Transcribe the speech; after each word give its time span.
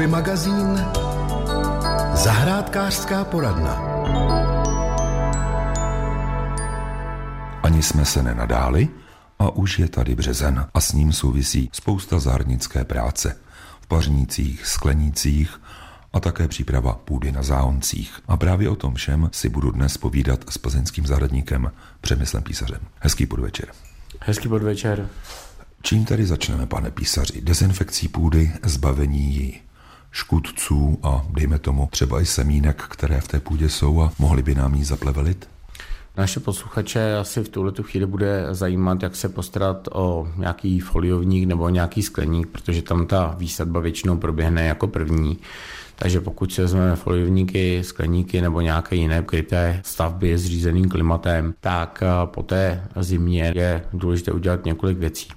Nový 0.00 0.12
magazín 0.12 0.84
Zahrádkářská 2.14 3.24
poradna. 3.24 3.74
Ani 7.62 7.82
jsme 7.82 8.04
se 8.04 8.22
nenadáli 8.22 8.88
a 9.38 9.50
už 9.50 9.78
je 9.78 9.88
tady 9.88 10.14
březen 10.14 10.66
a 10.74 10.80
s 10.80 10.92
ním 10.92 11.12
souvisí 11.12 11.70
spousta 11.72 12.18
zahradnické 12.18 12.84
práce 12.84 13.36
v 13.80 13.86
pařnících, 13.86 14.66
sklenících 14.66 15.60
a 16.12 16.20
také 16.20 16.48
příprava 16.48 16.94
půdy 16.94 17.32
na 17.32 17.42
záhoncích. 17.42 18.20
A 18.28 18.36
právě 18.36 18.68
o 18.68 18.76
tom 18.76 18.94
všem 18.94 19.30
si 19.32 19.48
budu 19.48 19.70
dnes 19.70 19.96
povídat 19.98 20.44
s 20.50 20.58
plzeňským 20.58 21.06
zahradníkem 21.06 21.72
Přemyslem 22.00 22.42
Písařem. 22.42 22.80
Hezký 23.00 23.26
podvečer. 23.26 23.68
Hezký 24.20 24.48
podvečer. 24.48 25.08
Čím 25.82 26.04
tady 26.04 26.26
začneme, 26.26 26.66
pane 26.66 26.90
písaři? 26.90 27.40
Dezinfekcí 27.40 28.08
půdy, 28.08 28.52
zbavení 28.64 29.34
jí 29.34 29.60
škůdců 30.12 30.98
a 31.02 31.26
dejme 31.30 31.58
tomu 31.58 31.88
třeba 31.90 32.20
i 32.20 32.26
semínek, 32.26 32.82
které 32.82 33.20
v 33.20 33.28
té 33.28 33.40
půdě 33.40 33.68
jsou 33.68 34.02
a 34.02 34.12
mohli 34.18 34.42
by 34.42 34.54
nám 34.54 34.74
jí 34.74 34.84
zaplevelit? 34.84 35.48
Naše 36.16 36.40
posluchače 36.40 37.16
asi 37.16 37.44
v 37.44 37.48
tuhle 37.48 37.72
chvíli 37.82 38.06
bude 38.06 38.46
zajímat, 38.50 39.02
jak 39.02 39.16
se 39.16 39.28
postarat 39.28 39.88
o 39.92 40.28
nějaký 40.36 40.80
foliovník 40.80 41.48
nebo 41.48 41.68
nějaký 41.68 42.02
skleník, 42.02 42.48
protože 42.48 42.82
tam 42.82 43.06
ta 43.06 43.34
výsadba 43.38 43.80
většinou 43.80 44.18
proběhne 44.18 44.66
jako 44.66 44.86
první. 44.88 45.38
Takže 45.96 46.20
pokud 46.20 46.52
se 46.52 46.62
vezmeme 46.62 46.96
foliovníky, 46.96 47.84
skleníky 47.84 48.40
nebo 48.40 48.60
nějaké 48.60 48.96
jiné 48.96 49.22
kryté 49.22 49.80
stavby 49.84 50.38
s 50.38 50.46
řízeným 50.46 50.88
klimatem, 50.88 51.54
tak 51.60 52.02
eh, 52.02 52.26
po 52.26 52.42
té 52.42 52.82
zimě 52.96 53.52
je 53.56 53.84
důležité 53.92 54.32
udělat 54.32 54.64
několik 54.64 54.98
věcí. 54.98 55.28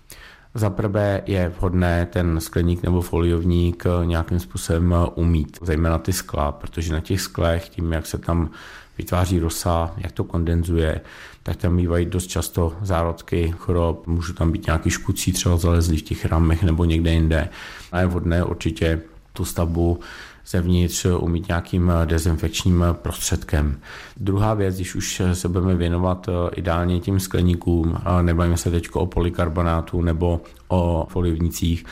Za 0.56 0.70
prvé 0.70 1.22
je 1.26 1.50
vhodné 1.50 2.06
ten 2.06 2.40
skleník 2.42 2.84
nebo 2.84 3.02
foliovník 3.02 3.84
nějakým 4.06 4.40
způsobem 4.40 4.96
umít, 5.16 5.58
zejména 5.62 5.98
ty 5.98 6.14
skla, 6.14 6.52
protože 6.52 6.94
na 6.94 7.00
těch 7.00 7.22
sklech, 7.22 7.70
tím 7.70 7.94
jak 7.94 8.06
se 8.06 8.18
tam 8.18 8.50
vytváří 8.98 9.40
rosa, 9.40 9.94
jak 9.98 10.12
to 10.12 10.24
kondenzuje, 10.24 11.02
tak 11.44 11.56
tam 11.56 11.78
bývají 11.78 12.06
dost 12.06 12.28
často 12.28 12.74
zárodky 12.82 13.54
chorob, 13.58 14.08
můžou 14.08 14.34
tam 14.34 14.52
být 14.52 14.66
nějaký 14.66 14.90
škucí 14.90 15.32
třeba 15.32 15.58
zalezlí 15.58 15.98
v 15.98 16.02
těch 16.02 16.26
ramech 16.26 16.64
nebo 16.64 16.86
někde 16.86 17.12
jinde. 17.12 17.50
A 17.92 18.00
je 18.00 18.06
vhodné 18.06 18.44
určitě 18.44 19.02
tu 19.34 19.46
stavbu 19.46 20.00
zevnitř 20.48 21.06
umít 21.06 21.48
nějakým 21.48 21.92
dezinfekčním 22.06 22.86
prostředkem. 22.92 23.80
Druhá 24.18 24.54
věc, 24.54 24.76
když 24.76 24.96
už 24.96 25.22
se 25.34 25.50
budeme 25.50 25.76
věnovat 25.76 26.30
eh, 26.30 26.56
ideálně 26.56 27.00
tím 27.00 27.20
skleníkům, 27.20 27.98
nebavíme 28.22 28.58
se 28.58 28.72
teď 28.72 28.90
o 28.94 29.06
polikarbonátu 29.06 30.02
nebo 30.02 30.42
o 30.68 31.08
folivnicích, 31.10 31.86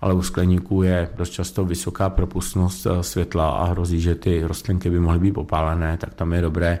ale 0.00 0.14
u 0.14 0.22
skleníků 0.22 0.82
je 0.82 1.08
dost 1.16 1.30
často 1.30 1.64
vysoká 1.64 2.10
propustnost 2.10 2.86
eh, 2.86 3.02
světla 3.02 3.50
a 3.50 3.64
hrozí, 3.64 4.00
že 4.00 4.14
ty 4.14 4.42
rostlinky 4.42 4.90
by 4.90 5.00
mohly 5.00 5.18
být 5.18 5.32
popálené, 5.32 5.96
tak 5.96 6.14
tam 6.14 6.32
je 6.32 6.42
dobré 6.42 6.80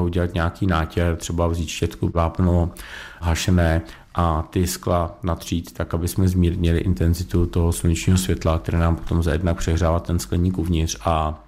udělat 0.00 0.34
nějaký 0.34 0.66
nátěr, 0.66 1.16
třeba 1.16 1.46
vzít 1.46 1.68
štětku 1.68 2.10
vápno 2.14 2.70
hašené 3.20 3.82
a 4.14 4.42
ty 4.50 4.66
skla 4.66 5.18
natřít 5.22 5.72
tak, 5.72 5.94
aby 5.94 6.08
jsme 6.08 6.28
zmírnili 6.28 6.80
intenzitu 6.80 7.46
toho 7.46 7.72
slunečního 7.72 8.18
světla, 8.18 8.58
které 8.58 8.78
nám 8.78 8.96
potom 8.96 9.22
za 9.22 9.32
jednak 9.32 9.56
přehrává 9.56 10.00
ten 10.00 10.18
skleník 10.18 10.58
uvnitř 10.58 10.98
a 11.04 11.44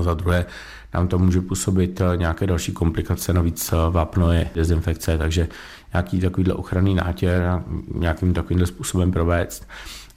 za 0.00 0.14
druhé 0.14 0.46
nám 0.94 1.08
to 1.08 1.18
může 1.18 1.40
působit 1.40 2.00
nějaké 2.16 2.46
další 2.46 2.72
komplikace, 2.72 3.32
navíc 3.32 3.74
vápno 3.90 4.32
je 4.32 4.50
dezinfekce, 4.54 5.18
takže 5.18 5.48
nějaký 5.92 6.20
takovýhle 6.20 6.54
ochranný 6.54 6.94
nátěr 6.94 7.62
nějakým 7.94 8.34
takovýmhle 8.34 8.66
způsobem 8.66 9.12
provést. 9.12 9.66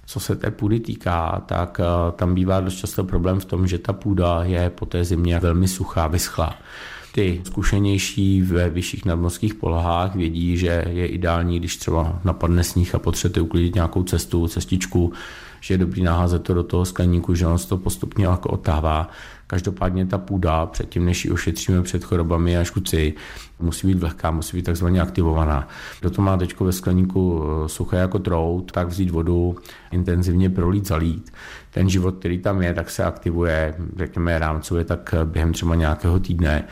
Co 0.06 0.20
se 0.20 0.36
té 0.36 0.52
půdy 0.52 0.80
týká, 0.80 1.42
tak 1.46 1.80
eh, 1.80 2.12
tam 2.12 2.36
bývá 2.36 2.60
dost 2.60 2.76
často 2.76 3.04
problém 3.04 3.40
v 3.40 3.46
tom, 3.46 3.68
že 3.68 3.78
ta 3.78 3.94
půda 3.94 4.44
je 4.44 4.70
po 4.70 4.86
té 4.86 5.04
zimě 5.04 5.40
velmi 5.40 5.68
suchá, 5.68 6.08
vyschlá. 6.08 6.56
Ty 7.12 7.42
zkušenější 7.44 8.42
ve 8.42 8.70
vyšších 8.70 9.06
nadmorských 9.06 9.54
polohách 9.54 10.16
vědí, 10.16 10.58
že 10.58 10.86
je 10.90 11.08
ideální, 11.08 11.60
když 11.60 11.78
třeba 11.78 12.20
napadne 12.24 12.64
sníh 12.64 12.96
a 12.96 13.00
potřebujete 13.00 13.42
uklidit 13.42 13.76
nějakou 13.76 14.04
cestu, 14.04 14.48
cestičku, 14.48 15.14
že 15.62 15.74
je 15.74 15.78
dobrý 15.78 16.04
naházet 16.04 16.44
to 16.44 16.54
do 16.54 16.64
toho 16.64 16.86
skleníku, 16.86 17.36
že 17.36 17.48
on 17.48 17.58
se 17.58 17.68
to 17.68 17.78
postupně 17.78 18.26
jako 18.26 18.50
otává. 18.50 19.10
Každopádně 19.48 20.06
ta 20.06 20.18
půda, 20.18 20.66
předtím 20.66 21.06
než 21.06 21.26
ji 21.26 21.32
ošetříme 21.32 21.82
před 21.82 22.04
chorobami 22.04 22.58
a 22.58 22.64
škuci, 22.64 23.14
musí 23.60 23.88
být 23.88 24.00
vlhká, 24.00 24.32
musí 24.32 24.58
být 24.58 24.66
takzvaně 24.66 25.02
aktivovaná. 25.02 25.68
Kdo 26.00 26.10
to 26.10 26.22
má 26.22 26.38
teď 26.38 26.60
ve 26.60 26.72
skleníku 26.72 27.44
eh, 27.44 27.70
suché 27.70 27.98
jako 27.98 28.20
trout, 28.20 28.72
tak 28.72 28.88
vzít 28.88 29.10
vodu, 29.10 29.56
intenzivně 29.92 30.50
prolít, 30.50 30.88
zalít. 30.88 31.32
Ten 31.72 31.90
život, 31.90 32.16
který 32.20 32.38
tam 32.38 32.62
je, 32.62 32.74
tak 32.74 32.90
se 32.90 33.04
aktivuje, 33.04 33.76
řekněme 33.98 34.40
rámcově, 34.40 34.86
tak 34.86 35.16
během 35.26 35.54
třeba 35.54 35.76
nějakého 35.76 36.20
týdne. 36.20 36.68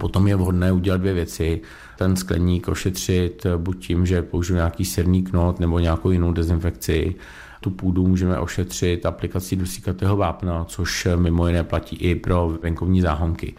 Potom 0.00 0.28
je 0.28 0.36
vhodné 0.36 0.72
udělat 0.72 0.96
dvě 0.96 1.14
věci. 1.14 1.60
Ten 1.98 2.16
skleník 2.16 2.68
ošetřit 2.68 3.46
buď 3.56 3.86
tím, 3.86 4.06
že 4.06 4.22
použiju 4.22 4.56
nějaký 4.56 4.84
sirný 4.84 5.22
knot 5.22 5.60
nebo 5.60 5.78
nějakou 5.78 6.10
jinou 6.10 6.32
dezinfekci, 6.32 7.14
tu 7.60 7.70
půdu 7.70 8.06
můžeme 8.06 8.38
ošetřit 8.38 9.06
aplikací 9.06 9.56
dusíkatého 9.56 10.16
vápna, 10.16 10.64
což 10.64 11.08
mimo 11.16 11.46
jiné 11.46 11.64
platí 11.64 11.96
i 11.96 12.14
pro 12.14 12.58
venkovní 12.62 13.00
záhonky. 13.00 13.54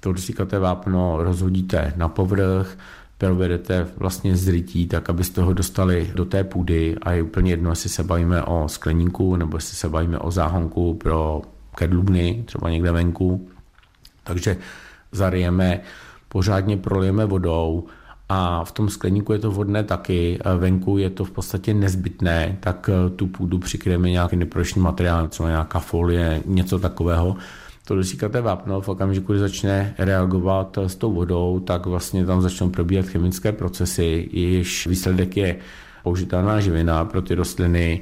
To 0.00 0.12
dusíkaté 0.12 0.58
vápno 0.58 1.16
rozhodíte 1.22 1.92
na 1.96 2.08
povrch, 2.08 2.78
provedete 3.18 3.86
vlastně 3.96 4.36
zrytí, 4.36 4.86
tak 4.86 5.10
abyste 5.10 5.42
ho 5.42 5.52
dostali 5.52 6.10
do 6.14 6.24
té 6.24 6.44
půdy 6.44 6.96
a 7.02 7.12
je 7.12 7.22
úplně 7.22 7.52
jedno, 7.52 7.70
jestli 7.70 7.88
se 7.88 8.02
bavíme 8.02 8.42
o 8.42 8.68
skleníku 8.68 9.36
nebo 9.36 9.56
jestli 9.56 9.76
se 9.76 9.88
bavíme 9.88 10.18
o 10.18 10.30
záhonku 10.30 10.94
pro 10.94 11.42
kedlubny, 11.74 12.42
třeba 12.46 12.70
někde 12.70 12.92
venku. 12.92 13.48
Takže 14.24 14.56
zarijeme, 15.12 15.80
pořádně 16.28 16.76
prolijeme 16.76 17.24
vodou 17.24 17.86
a 18.28 18.64
v 18.64 18.72
tom 18.72 18.88
skleníku 18.88 19.32
je 19.32 19.38
to 19.38 19.50
vodné 19.50 19.84
taky, 19.84 20.38
venku 20.58 20.98
je 20.98 21.10
to 21.10 21.24
v 21.24 21.30
podstatě 21.30 21.74
nezbytné, 21.74 22.56
tak 22.60 22.90
eh, 22.92 23.10
tu 23.10 23.26
půdu 23.26 23.58
přikryjeme 23.58 24.10
nějaký 24.10 24.36
neprošný 24.36 24.82
materiál, 24.82 25.28
třeba 25.28 25.48
nějaká 25.48 25.78
folie, 25.78 26.42
něco 26.46 26.78
takového. 26.78 27.36
To 27.84 27.96
dosíkaté 27.96 28.40
vápno 28.40 28.80
v 28.80 28.88
okamžiku, 28.88 29.32
kdy 29.32 29.40
začne 29.40 29.94
reagovat 29.98 30.78
s 30.78 30.96
tou 30.96 31.12
vodou, 31.12 31.60
tak 31.60 31.86
vlastně 31.86 32.26
tam 32.26 32.42
začnou 32.42 32.70
probíhat 32.70 33.06
chemické 33.06 33.52
procesy, 33.52 34.28
jejichž 34.32 34.86
výsledek 34.86 35.36
je 35.36 35.56
použitelná 36.02 36.60
živina 36.60 37.04
pro 37.04 37.22
ty 37.22 37.34
rostliny, 37.34 38.00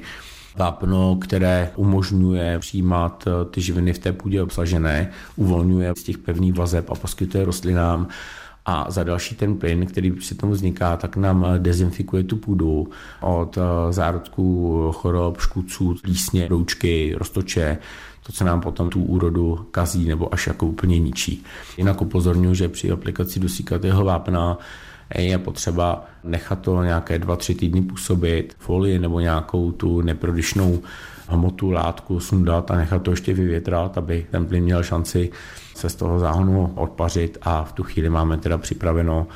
vápno, 0.57 1.15
které 1.21 1.71
umožňuje 1.75 2.59
přijímat 2.59 3.23
eh, 3.27 3.45
ty 3.45 3.61
živiny 3.61 3.93
v 3.93 3.99
té 3.99 4.13
půdě 4.13 4.41
obsažené, 4.41 5.11
uvolňuje 5.35 5.93
z 5.97 6.03
těch 6.03 6.17
pevných 6.17 6.53
vazeb 6.53 6.89
a 6.89 6.95
poskytuje 6.95 7.45
rostlinám 7.45 8.07
a 8.65 8.91
za 8.91 9.03
další 9.03 9.35
ten 9.35 9.57
plyn, 9.57 9.85
který 9.85 10.11
při 10.11 10.35
tom 10.35 10.51
vzniká, 10.51 10.97
tak 10.97 11.15
nám 11.15 11.45
dezinfikuje 11.57 12.23
tu 12.23 12.37
půdu 12.37 12.89
od 13.21 13.57
eh, 13.57 13.93
zárodků 13.93 14.91
chorob, 14.91 15.39
škůdců, 15.39 15.95
plísně, 16.01 16.47
roučky, 16.47 17.15
roztoče, 17.17 17.77
to, 18.27 18.33
co 18.33 18.43
nám 18.43 18.61
potom 18.61 18.89
tu 18.89 19.03
úrodu 19.03 19.67
kazí 19.71 20.07
nebo 20.07 20.33
až 20.33 20.47
jako 20.47 20.65
úplně 20.65 20.99
ničí. 20.99 21.43
Jinak 21.77 22.01
upozorňuji, 22.01 22.55
že 22.55 22.69
při 22.69 22.91
aplikaci 22.91 23.39
dusíkatého 23.39 24.05
vápna 24.05 24.57
je 25.15 25.37
potřeba 25.37 26.05
nechat 26.23 26.59
to 26.59 26.83
nějaké 26.83 27.19
dva, 27.19 27.35
tři 27.35 27.55
týdny 27.55 27.81
působit, 27.81 28.55
folii 28.59 28.99
nebo 28.99 29.19
nějakou 29.19 29.71
tu 29.71 30.01
neprodyšnou 30.01 30.81
hmotu, 31.27 31.71
látku 31.71 32.19
sundat 32.19 32.71
a 32.71 32.75
nechat 32.75 33.01
to 33.01 33.11
ještě 33.11 33.33
vyvětrat, 33.33 33.97
aby 33.97 34.25
ten 34.31 34.45
plyn 34.45 34.63
měl 34.63 34.83
šanci 34.83 35.31
se 35.75 35.89
z 35.89 35.95
toho 35.95 36.19
záhonu 36.19 36.73
odpařit 36.75 37.37
a 37.41 37.63
v 37.63 37.73
tu 37.73 37.83
chvíli 37.83 38.09
máme 38.09 38.37
teda 38.37 38.57
připraveno 38.57 39.27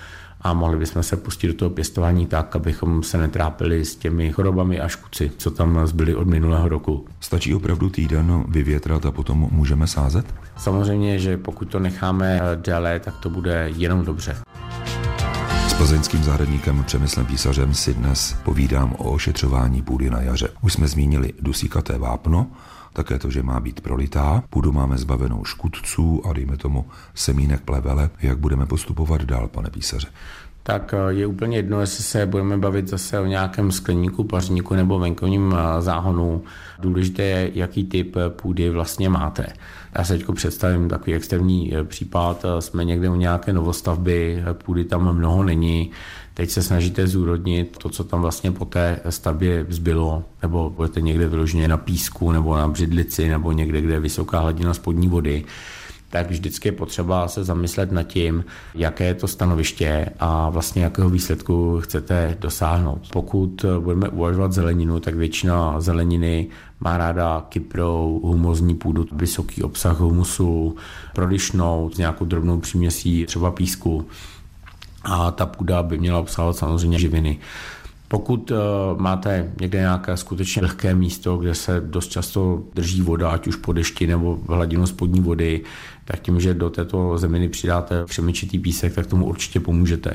a 0.41 0.53
mohli 0.53 0.77
bychom 0.77 1.03
se 1.03 1.17
pustit 1.17 1.47
do 1.47 1.53
toho 1.53 1.69
pěstování 1.69 2.25
tak, 2.25 2.55
abychom 2.55 3.03
se 3.03 3.17
netrápili 3.17 3.85
s 3.85 3.95
těmi 3.95 4.31
chorobami 4.31 4.79
a 4.79 4.87
škuci, 4.87 5.31
co 5.37 5.51
tam 5.51 5.87
zbyly 5.87 6.15
od 6.15 6.27
minulého 6.27 6.69
roku. 6.69 7.05
Stačí 7.19 7.55
opravdu 7.55 7.89
týden 7.89 8.43
vyvětrat 8.47 9.05
a 9.05 9.11
potom 9.11 9.47
můžeme 9.51 9.87
sázet? 9.87 10.25
Samozřejmě, 10.57 11.19
že 11.19 11.37
pokud 11.37 11.65
to 11.65 11.79
necháme 11.79 12.41
déle, 12.55 12.99
tak 12.99 13.17
to 13.17 13.29
bude 13.29 13.69
jenom 13.75 14.05
dobře. 14.05 14.35
Plzeňským 15.81 16.23
zahradníkem 16.23 16.83
Přemyslem 16.83 17.25
Písařem 17.25 17.73
si 17.73 17.93
dnes 17.93 18.35
povídám 18.43 18.95
o 18.97 19.11
ošetřování 19.11 19.81
půdy 19.81 20.09
na 20.09 20.21
jaře. 20.21 20.49
Už 20.61 20.73
jsme 20.73 20.87
zmínili 20.87 21.33
dusíkaté 21.39 21.97
vápno, 21.97 22.47
také 22.93 23.19
to, 23.19 23.29
že 23.29 23.43
má 23.43 23.59
být 23.59 23.81
prolitá. 23.81 24.43
Půdu 24.49 24.71
máme 24.71 24.97
zbavenou 24.97 25.45
škudců 25.45 26.25
a 26.25 26.33
dejme 26.33 26.57
tomu 26.57 26.85
semínek 27.13 27.61
plevele. 27.61 28.09
Jak 28.21 28.37
budeme 28.37 28.65
postupovat 28.65 29.21
dál, 29.21 29.47
pane 29.47 29.69
písaře? 29.69 30.07
Tak 30.63 30.93
eh, 30.93 31.13
je 31.13 31.27
úplně 31.27 31.57
jedno, 31.57 31.81
jestli 31.81 32.03
se 32.03 32.25
budeme 32.25 32.57
bavit 32.57 32.87
zase 32.87 33.19
o 33.19 33.25
nějakém 33.25 33.71
skleníku, 33.71 34.23
pařníku 34.23 34.73
nebo 34.73 34.99
venkovním 34.99 35.55
eh, 35.57 35.81
záhonu. 35.81 36.43
Důležité 36.79 37.23
je, 37.23 37.51
jaký 37.53 37.83
typ 37.83 38.15
eh, 38.15 38.29
půdy 38.29 38.69
vlastně 38.69 39.09
máte. 39.09 39.47
Já 39.97 40.03
se 40.03 40.17
teď 40.17 40.25
představím 40.33 40.89
takový 40.89 41.13
extrémní 41.13 41.73
případ. 41.83 42.45
Jsme 42.59 42.85
někde 42.85 43.09
u 43.09 43.15
nějaké 43.15 43.53
novostavby, 43.53 44.43
půdy 44.65 44.83
tam 44.83 45.13
mnoho 45.13 45.43
není. 45.43 45.91
Teď 46.33 46.49
se 46.49 46.63
snažíte 46.63 47.07
zúrodnit 47.07 47.77
to, 47.77 47.89
co 47.89 48.03
tam 48.03 48.21
vlastně 48.21 48.51
po 48.51 48.65
té 48.65 48.99
stavbě 49.09 49.65
zbylo, 49.69 50.23
nebo 50.41 50.69
budete 50.69 51.01
někde 51.01 51.27
vyloženě 51.27 51.67
na 51.67 51.77
písku, 51.77 52.31
nebo 52.31 52.57
na 52.57 52.67
břidlici, 52.67 53.29
nebo 53.29 53.51
někde, 53.51 53.81
kde 53.81 53.93
je 53.93 53.99
vysoká 53.99 54.39
hladina 54.39 54.73
spodní 54.73 55.07
vody 55.07 55.43
tak 56.11 56.29
vždycky 56.29 56.67
je 56.67 56.71
potřeba 56.71 57.27
se 57.27 57.43
zamyslet 57.43 57.91
nad 57.91 58.03
tím, 58.03 58.45
jaké 58.75 59.03
je 59.05 59.13
to 59.13 59.27
stanoviště 59.27 60.05
a 60.19 60.49
vlastně 60.49 60.83
jakého 60.83 61.09
výsledku 61.09 61.79
chcete 61.79 62.37
dosáhnout. 62.39 63.01
Pokud 63.11 63.65
budeme 63.79 64.09
uvažovat 64.09 64.51
zeleninu, 64.51 64.99
tak 64.99 65.15
většina 65.15 65.81
zeleniny 65.81 66.47
má 66.79 66.97
ráda 66.97 67.45
kyprou, 67.49 68.21
humozní 68.23 68.75
půdu, 68.75 69.05
vysoký 69.11 69.63
obsah 69.63 69.99
humusu, 69.99 70.75
prodyšnou 71.15 71.89
s 71.93 71.97
nějakou 71.97 72.25
drobnou 72.25 72.59
příměsí 72.59 73.25
třeba 73.25 73.51
písku 73.51 74.05
a 75.03 75.31
ta 75.31 75.45
půda 75.45 75.83
by 75.83 75.97
měla 75.97 76.19
obsahovat 76.19 76.57
samozřejmě 76.57 76.99
živiny. 76.99 77.39
Pokud 78.11 78.51
uh, 78.51 78.57
máte 79.01 79.51
někde 79.61 79.79
nějaké 79.79 80.17
skutečně 80.17 80.61
lehké 80.61 80.95
místo, 80.95 81.37
kde 81.37 81.55
se 81.55 81.81
dost 81.85 82.07
často 82.07 82.63
drží 82.75 83.01
voda, 83.01 83.29
ať 83.29 83.47
už 83.47 83.55
po 83.55 83.73
dešti 83.73 84.07
nebo 84.07 84.39
hladinu 84.47 84.87
spodní 84.87 85.21
vody, 85.21 85.61
tak 86.05 86.19
tím, 86.19 86.39
že 86.39 86.53
do 86.53 86.69
této 86.69 87.17
zeminy 87.17 87.49
přidáte 87.49 88.03
křemičitý 88.07 88.59
písek, 88.59 88.95
tak 88.95 89.07
tomu 89.07 89.25
určitě 89.25 89.59
pomůžete. 89.59 90.13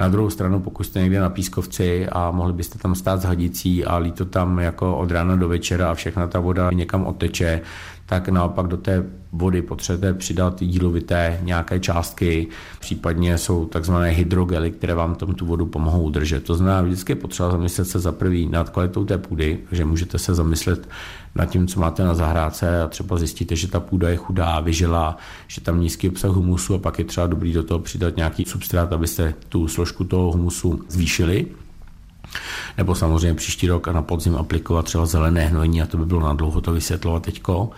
Na 0.00 0.08
druhou 0.08 0.30
stranu, 0.30 0.60
pokud 0.60 0.84
jste 0.84 1.00
někde 1.00 1.20
na 1.20 1.30
pískovci 1.30 2.08
a 2.08 2.30
mohli 2.30 2.52
byste 2.52 2.78
tam 2.78 2.94
stát 2.94 3.20
s 3.20 3.24
hadicí 3.24 3.84
a 3.84 3.96
lít 3.96 4.14
to 4.14 4.24
tam 4.24 4.58
jako 4.58 4.96
od 4.96 5.10
rána 5.10 5.36
do 5.36 5.48
večera 5.48 5.90
a 5.90 5.94
všechna 5.94 6.26
ta 6.26 6.40
voda 6.40 6.70
někam 6.72 7.06
odteče, 7.06 7.60
tak 8.06 8.28
naopak 8.28 8.66
do 8.66 8.76
té 8.76 9.04
vody 9.32 9.62
potřebujete 9.62 10.18
přidat 10.18 10.62
jílovité 10.62 11.40
nějaké 11.42 11.80
částky, 11.80 12.48
případně 12.80 13.38
jsou 13.38 13.66
takzvané 13.66 14.08
hydrogely, 14.10 14.70
které 14.70 14.94
vám 14.94 15.14
tam 15.14 15.34
tu 15.34 15.46
vodu 15.46 15.66
pomohou 15.66 16.02
udržet. 16.02 16.44
To 16.44 16.54
znamená, 16.54 16.82
vždycky 16.82 17.12
je 17.12 17.16
potřeba 17.16 17.50
zamyslet 17.50 17.84
se 17.84 17.98
za 17.98 18.12
prvý 18.12 18.48
nad 18.48 18.70
kvalitou 18.70 19.04
té 19.04 19.18
půdy, 19.18 19.58
že 19.72 19.84
můžete 19.84 20.18
se 20.18 20.34
zamyslet 20.34 20.88
nad 21.34 21.46
tím, 21.46 21.66
co 21.66 21.80
máte 21.80 22.04
na 22.04 22.14
zahrádce 22.14 22.82
a 22.82 22.88
třeba 22.88 23.18
zjistíte, 23.18 23.56
že 23.56 23.68
ta 23.68 23.80
půda 23.80 24.08
je 24.08 24.16
chudá, 24.16 24.60
vyžila, 24.60 25.16
že 25.48 25.60
tam 25.60 25.80
nízký 25.80 26.08
obsah 26.08 26.30
humusu 26.30 26.74
a 26.74 26.78
pak 26.78 26.98
je 26.98 27.04
třeba 27.04 27.26
dobrý 27.26 27.52
do 27.52 27.62
toho 27.62 27.80
přidat 27.80 28.16
nějaký 28.16 28.44
substrát, 28.44 28.92
abyste 28.92 29.34
tu 29.48 29.68
složku 29.68 30.04
toho 30.04 30.32
humusu 30.32 30.80
zvýšili. 30.88 31.46
Nebo 32.78 32.94
samozřejmě 32.94 33.34
příští 33.34 33.68
rok 33.68 33.88
a 33.88 33.92
na 33.92 34.02
podzim 34.02 34.36
aplikovat 34.36 34.84
třeba 34.84 35.06
zelené 35.06 35.46
hnojení 35.46 35.82
a 35.82 35.86
to 35.86 35.96
by 35.96 36.06
bylo 36.06 36.20
na 36.20 36.32
dlouho 36.32 36.60
to 36.60 36.72
vysvětlovat 36.72 37.22
teďko. 37.22 37.70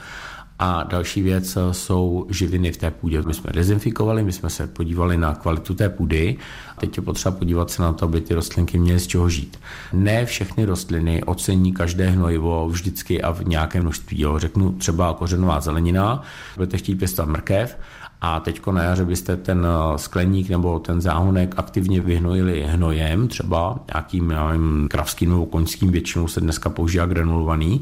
A 0.58 0.82
další 0.82 1.22
věc 1.22 1.58
jsou 1.72 2.26
živiny 2.30 2.72
v 2.72 2.76
té 2.76 2.90
půdě. 2.90 3.22
My 3.22 3.34
jsme 3.34 3.52
dezinfikovali, 3.52 4.22
my 4.22 4.32
jsme 4.32 4.50
se 4.50 4.66
podívali 4.66 5.16
na 5.16 5.34
kvalitu 5.34 5.74
té 5.74 5.88
půdy. 5.88 6.36
Teď 6.80 6.96
je 6.96 7.02
potřeba 7.02 7.36
podívat 7.36 7.70
se 7.70 7.82
na 7.82 7.92
to, 7.92 8.04
aby 8.04 8.20
ty 8.20 8.34
rostlinky 8.34 8.78
měly 8.78 9.00
z 9.00 9.06
čeho 9.06 9.28
žít. 9.28 9.58
Ne 9.92 10.26
všechny 10.26 10.64
rostliny 10.64 11.22
ocení 11.22 11.72
každé 11.72 12.10
hnojivo 12.10 12.68
vždycky 12.68 13.22
a 13.22 13.32
v 13.32 13.44
nějakém 13.44 13.82
množství. 13.82 14.20
Jo. 14.20 14.38
Řeknu 14.38 14.72
třeba 14.72 15.14
kořenová 15.14 15.60
zelenina, 15.60 16.22
budete 16.56 16.78
chtít 16.78 16.94
pěstovat 16.94 17.30
mrkev, 17.30 17.76
a 18.26 18.40
teď 18.40 18.66
na 18.66 18.82
jaře 18.82 19.04
byste 19.04 19.36
ten 19.36 19.66
skleník 19.96 20.48
nebo 20.50 20.78
ten 20.78 21.00
záhonek 21.00 21.54
aktivně 21.56 22.00
vyhnojili 22.00 22.62
hnojem, 22.62 23.28
třeba 23.28 23.78
nějakým 23.94 24.28
nevím, 24.28 24.88
kravským 24.90 25.30
nebo 25.30 25.46
koňským, 25.46 25.90
většinou 25.90 26.28
se 26.28 26.40
dneska 26.40 26.70
používá 26.70 27.06
granulovaný, 27.06 27.80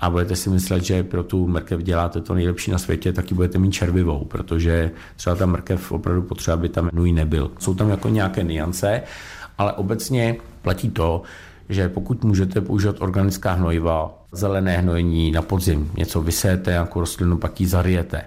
a 0.00 0.10
budete 0.10 0.36
si 0.36 0.50
myslet, 0.50 0.84
že 0.84 1.02
pro 1.02 1.22
tu 1.22 1.46
mrkev 1.46 1.82
děláte 1.82 2.20
to 2.20 2.34
nejlepší 2.34 2.70
na 2.70 2.78
světě, 2.78 3.12
taky 3.12 3.34
budete 3.34 3.58
mít 3.58 3.70
červivou, 3.70 4.24
protože 4.24 4.90
třeba 5.16 5.36
ta 5.36 5.46
mrkev 5.46 5.92
opravdu 5.92 6.22
potřeba, 6.22 6.54
aby 6.54 6.68
tam 6.68 6.90
nůj 6.92 7.12
nebyl. 7.12 7.50
Jsou 7.58 7.74
tam 7.74 7.90
jako 7.90 8.08
nějaké 8.08 8.42
niance, 8.42 9.02
ale 9.58 9.72
obecně 9.72 10.36
platí 10.62 10.90
to, 10.90 11.22
že 11.68 11.88
pokud 11.88 12.24
můžete 12.24 12.60
používat 12.60 12.96
organická 13.00 13.52
hnojiva, 13.52 14.17
zelené 14.32 14.78
hnojení 14.78 15.30
na 15.30 15.42
podzim, 15.42 15.90
něco 15.96 16.22
vysejete, 16.22 16.70
jako 16.70 17.00
rostlinu, 17.00 17.38
pak 17.38 17.60
ji 17.60 17.66
zarijete, 17.66 18.22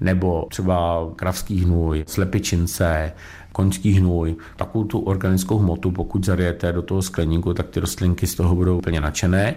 nebo 0.00 0.46
třeba 0.50 1.06
kravský 1.16 1.64
hnůj, 1.64 2.04
slepičince, 2.06 3.12
koňský 3.52 3.92
hnůj, 3.92 4.36
takovou 4.56 4.84
tu 4.84 4.98
organickou 5.00 5.58
hmotu, 5.58 5.90
pokud 5.90 6.24
zarijete 6.24 6.72
do 6.72 6.82
toho 6.82 7.02
skleníku, 7.02 7.54
tak 7.54 7.68
ty 7.68 7.80
rostlinky 7.80 8.26
z 8.26 8.34
toho 8.34 8.54
budou 8.54 8.78
úplně 8.78 9.00
nadšené. 9.00 9.54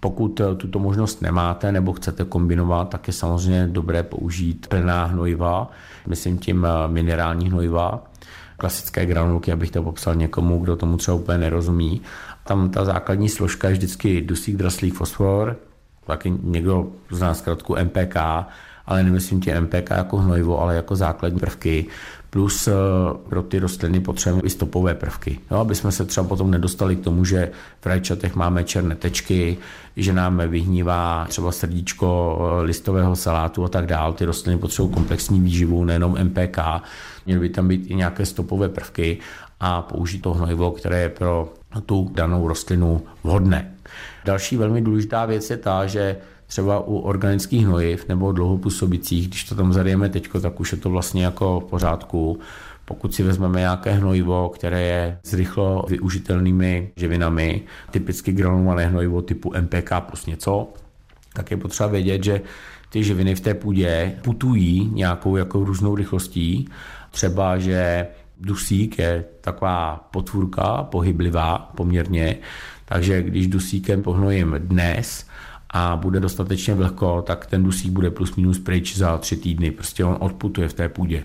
Pokud 0.00 0.40
eh, 0.40 0.54
tuto 0.54 0.78
možnost 0.78 1.22
nemáte 1.22 1.72
nebo 1.72 1.92
chcete 1.92 2.24
kombinovat, 2.24 2.88
tak 2.88 3.06
je 3.06 3.12
samozřejmě 3.12 3.66
dobré 3.66 4.02
použít 4.02 4.66
plná 4.66 5.04
hnojiva, 5.04 5.70
myslím 6.06 6.38
tím 6.38 6.66
eh, 6.66 6.88
minerální 6.88 7.50
hnojiva, 7.50 8.04
klasické 8.56 9.06
granulky, 9.06 9.52
abych 9.52 9.70
to 9.70 9.82
popsal 9.82 10.14
někomu, 10.14 10.58
kdo 10.58 10.76
tomu 10.76 10.96
třeba 10.96 11.14
úplně 11.14 11.38
nerozumí. 11.38 12.02
Tam 12.44 12.70
ta 12.70 12.84
základní 12.84 13.28
složka 13.28 13.68
je 13.68 13.74
vždycky 13.74 14.20
dusík, 14.20 14.56
draslík, 14.56 14.94
fosfor, 14.94 15.56
taky 16.06 16.32
někdo 16.42 16.86
zná 17.10 17.34
zkrátku 17.34 17.76
MPK, 17.84 18.16
ale 18.86 19.02
nemyslím 19.02 19.40
tě 19.40 19.60
MPK 19.60 19.90
jako 19.90 20.16
hnojivo, 20.16 20.60
ale 20.60 20.74
jako 20.74 20.96
základní 20.96 21.38
prvky 21.40 21.86
plus 22.34 22.68
eh, 22.68 22.72
pro 23.28 23.42
ty 23.42 23.58
rostliny 23.58 24.00
potřebujeme 24.00 24.46
i 24.46 24.50
stopové 24.50 24.94
prvky. 24.94 25.38
Jo, 25.50 25.58
aby 25.58 25.74
jsme 25.74 25.92
se 25.92 26.04
třeba 26.04 26.26
potom 26.26 26.50
nedostali 26.50 26.96
k 26.96 27.04
tomu, 27.04 27.24
že 27.24 27.50
v 27.80 27.86
rajčatech 27.86 28.34
máme 28.34 28.64
černé 28.64 28.94
tečky, 28.94 29.58
že 29.96 30.12
nám 30.12 30.42
vyhnívá 30.48 31.26
třeba 31.28 31.52
srdíčko 31.52 32.38
eh, 32.38 32.62
listového 32.62 33.16
salátu 33.16 33.64
a 33.64 33.68
tak 33.68 33.86
dál. 33.86 34.12
Ty 34.12 34.24
rostliny 34.24 34.58
potřebují 34.58 34.94
komplexní 34.94 35.40
výživu, 35.40 35.84
nejenom 35.84 36.16
MPK. 36.24 36.58
Měly 37.26 37.40
by 37.40 37.48
tam 37.48 37.68
být 37.68 37.90
i 37.90 37.94
nějaké 37.94 38.26
stopové 38.26 38.68
prvky 38.68 39.18
a 39.60 39.82
použít 39.82 40.18
to 40.18 40.32
hnojivo, 40.32 40.70
které 40.70 41.00
je 41.00 41.08
pro 41.08 41.52
tu 41.80 42.10
danou 42.14 42.48
rostlinu 42.48 43.02
vhodné. 43.24 43.74
Další 44.24 44.56
velmi 44.56 44.80
důležitá 44.80 45.26
věc 45.26 45.50
je 45.50 45.56
ta, 45.56 45.86
že 45.86 46.16
třeba 46.46 46.80
u 46.80 46.98
organických 46.98 47.66
hnojiv 47.66 48.08
nebo 48.08 48.32
dlouhopůsobících, 48.32 49.28
když 49.28 49.44
to 49.44 49.54
tam 49.54 49.72
zadejeme 49.72 50.08
teď, 50.08 50.28
tak 50.42 50.60
už 50.60 50.72
je 50.72 50.78
to 50.78 50.90
vlastně 50.90 51.24
jako 51.24 51.60
v 51.60 51.64
pořádku. 51.64 52.38
Pokud 52.84 53.14
si 53.14 53.22
vezmeme 53.22 53.60
nějaké 53.60 53.92
hnojivo, 53.92 54.48
které 54.48 54.82
je 54.82 55.18
s 55.22 55.34
rychlo 55.34 55.84
využitelnými 55.88 56.90
živinami, 56.96 57.62
typicky 57.90 58.32
granulované 58.32 58.86
hnojivo 58.86 59.22
typu 59.22 59.52
MPK 59.60 59.92
plus 60.00 60.26
něco, 60.26 60.68
tak 61.32 61.50
je 61.50 61.56
potřeba 61.56 61.88
vědět, 61.88 62.24
že 62.24 62.40
ty 62.90 63.04
živiny 63.04 63.34
v 63.34 63.40
té 63.40 63.54
půdě 63.54 64.18
putují 64.22 64.90
nějakou 64.94 65.36
jako 65.36 65.64
různou 65.64 65.94
rychlostí. 65.94 66.68
Třeba, 67.10 67.58
že 67.58 68.06
dusík 68.40 68.98
je 68.98 69.24
taková 69.40 70.08
potvůrka, 70.10 70.82
pohyblivá 70.82 71.58
poměrně, 71.58 72.36
takže 72.84 73.22
když 73.22 73.46
dusíkem 73.46 74.02
pohnojím 74.02 74.54
dnes, 74.58 75.26
a 75.76 75.96
bude 75.96 76.20
dostatečně 76.20 76.74
vlhko, 76.74 77.22
tak 77.22 77.46
ten 77.46 77.62
dusík 77.64 77.92
bude 77.92 78.10
plus 78.10 78.36
minus 78.36 78.58
pryč 78.58 78.96
za 78.96 79.18
tři 79.18 79.36
týdny. 79.36 79.70
Prostě 79.70 80.04
on 80.04 80.16
odputuje 80.20 80.68
v 80.68 80.72
té 80.72 80.88
půdě 80.88 81.24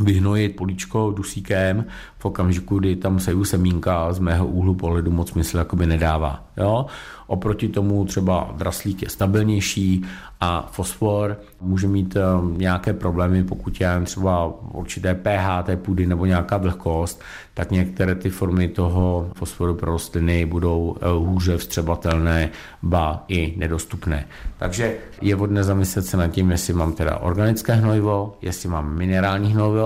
vyhnojit 0.00 0.56
políčko 0.56 1.12
dusíkem 1.16 1.84
v 2.18 2.24
okamžiku, 2.24 2.78
kdy 2.78 2.96
tam 2.96 3.20
seju 3.20 3.44
semínka 3.44 4.12
z 4.12 4.18
mého 4.18 4.46
úhlu 4.46 4.74
pohledu 4.74 5.10
moc 5.10 5.30
smysl 5.30 5.58
jakoby 5.58 5.86
nedává. 5.86 6.44
Jo? 6.56 6.86
Oproti 7.26 7.68
tomu 7.68 8.04
třeba 8.04 8.50
draslík 8.56 9.02
je 9.02 9.08
stabilnější 9.08 10.04
a 10.40 10.68
fosfor 10.72 11.36
může 11.60 11.88
mít 11.88 12.16
um, 12.16 12.58
nějaké 12.58 12.92
problémy, 12.92 13.44
pokud 13.44 13.80
je 13.80 14.00
třeba 14.04 14.52
určité 14.72 15.14
pH 15.14 15.62
té 15.64 15.76
půdy 15.76 16.06
nebo 16.06 16.26
nějaká 16.26 16.56
vlhkost, 16.56 17.22
tak 17.54 17.70
některé 17.70 18.14
ty 18.14 18.30
formy 18.30 18.68
toho 18.68 19.30
fosforu 19.34 19.74
pro 19.74 19.92
rostliny 19.92 20.46
budou 20.46 20.80
uh, 20.80 21.28
hůře 21.28 21.56
vstřebatelné, 21.56 22.50
ba 22.82 23.24
i 23.28 23.54
nedostupné. 23.56 24.26
Takže 24.58 24.96
je 25.20 25.36
vhodné 25.36 25.64
zamyslet 25.64 26.06
se 26.06 26.16
nad 26.16 26.28
tím, 26.28 26.50
jestli 26.50 26.72
mám 26.72 26.92
teda 26.92 27.18
organické 27.18 27.72
hnojivo, 27.72 28.38
jestli 28.42 28.68
mám 28.68 28.96
minerální 28.96 29.52
hnojivo 29.52 29.79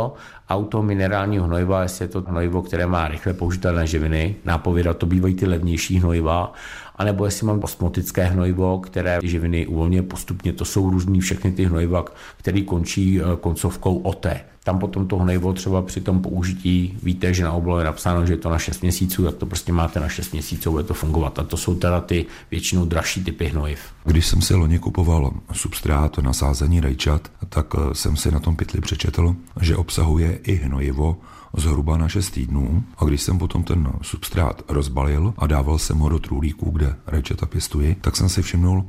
auto 0.49 0.83
minerálního 0.83 1.45
hnojiva, 1.45 1.83
jestli 1.83 2.05
je 2.05 2.09
to 2.09 2.21
hnojivo, 2.21 2.63
které 2.63 2.87
má 2.87 3.09
rychle 3.09 3.33
použitelné 3.33 3.87
živiny, 3.87 4.37
nápověda 4.45 4.95
to 4.95 5.07
bývají 5.07 5.35
ty 5.35 5.47
levnější 5.47 5.99
hnojiva, 5.99 6.53
anebo 6.97 7.25
jestli 7.25 7.47
mám 7.47 7.61
osmotické 7.63 8.25
hnojivo, 8.25 8.79
které 8.79 9.19
živiny 9.23 9.67
uvolňuje 9.67 10.03
postupně, 10.03 10.53
to 10.53 10.65
jsou 10.65 10.91
různý 10.91 11.21
všechny 11.21 11.53
ty 11.53 11.65
hnojiva, 11.65 12.05
které 12.37 12.61
končí 12.61 13.21
eh, 13.21 13.25
koncovkou 13.41 13.97
OT. 13.97 14.27
Tam 14.65 14.79
potom 14.79 15.07
to 15.07 15.17
hnojivo 15.17 15.53
třeba 15.53 15.83
při 15.83 16.01
tom 16.01 16.23
použití, 16.23 16.99
víte, 17.03 17.35
že 17.35 17.45
na 17.45 17.53
oblohu 17.53 17.79
je 17.79 17.85
napsáno, 17.85 18.27
že 18.27 18.33
je 18.33 18.37
to 18.37 18.51
na 18.51 18.59
6 18.59 18.83
měsíců, 18.83 19.25
tak 19.25 19.35
to 19.35 19.47
prostě 19.47 19.73
máte 19.73 20.01
na 20.01 20.09
6 20.09 20.33
měsíců, 20.33 20.71
bude 20.71 20.85
to 20.85 20.95
fungovat. 20.95 21.39
A 21.39 21.45
to 21.45 21.57
jsou 21.57 21.75
teda 21.75 22.01
ty 22.01 22.27
většinou 22.51 22.85
dražší 22.85 23.25
typy 23.25 23.47
hnojiv. 23.47 23.79
Když 24.05 24.27
jsem 24.27 24.43
si 24.43 24.55
loni 24.55 24.79
kupoval 24.79 25.33
substrát 25.53 26.19
na 26.19 26.33
sázení 26.33 26.81
rajčat, 26.81 27.29
tak 27.49 27.67
eh, 27.79 27.95
jsem 27.95 28.17
si 28.17 28.31
na 28.31 28.41
tom 28.41 28.57
pytli 28.57 28.81
přečetl, 28.81 29.37
že 29.61 29.77
obsahuje 29.77 30.39
i 30.43 30.55
hnojivo 30.55 31.17
zhruba 31.57 31.97
na 31.97 32.09
6 32.09 32.31
týdnů 32.31 32.85
a 32.97 33.05
když 33.05 33.23
jsem 33.23 33.39
potom 33.39 33.63
ten 33.63 33.93
substrát 34.03 34.63
rozbalil 34.69 35.35
a 35.39 35.47
dával 35.47 35.79
jsem 35.79 35.99
ho 35.99 36.09
do 36.09 36.19
trůlíků, 36.19 36.71
kde 36.71 36.97
rajčata 37.07 37.47
pěstuji, 37.47 37.97
tak 38.01 38.17
jsem 38.17 38.29
si 38.29 38.43
všimnul, 38.43 38.87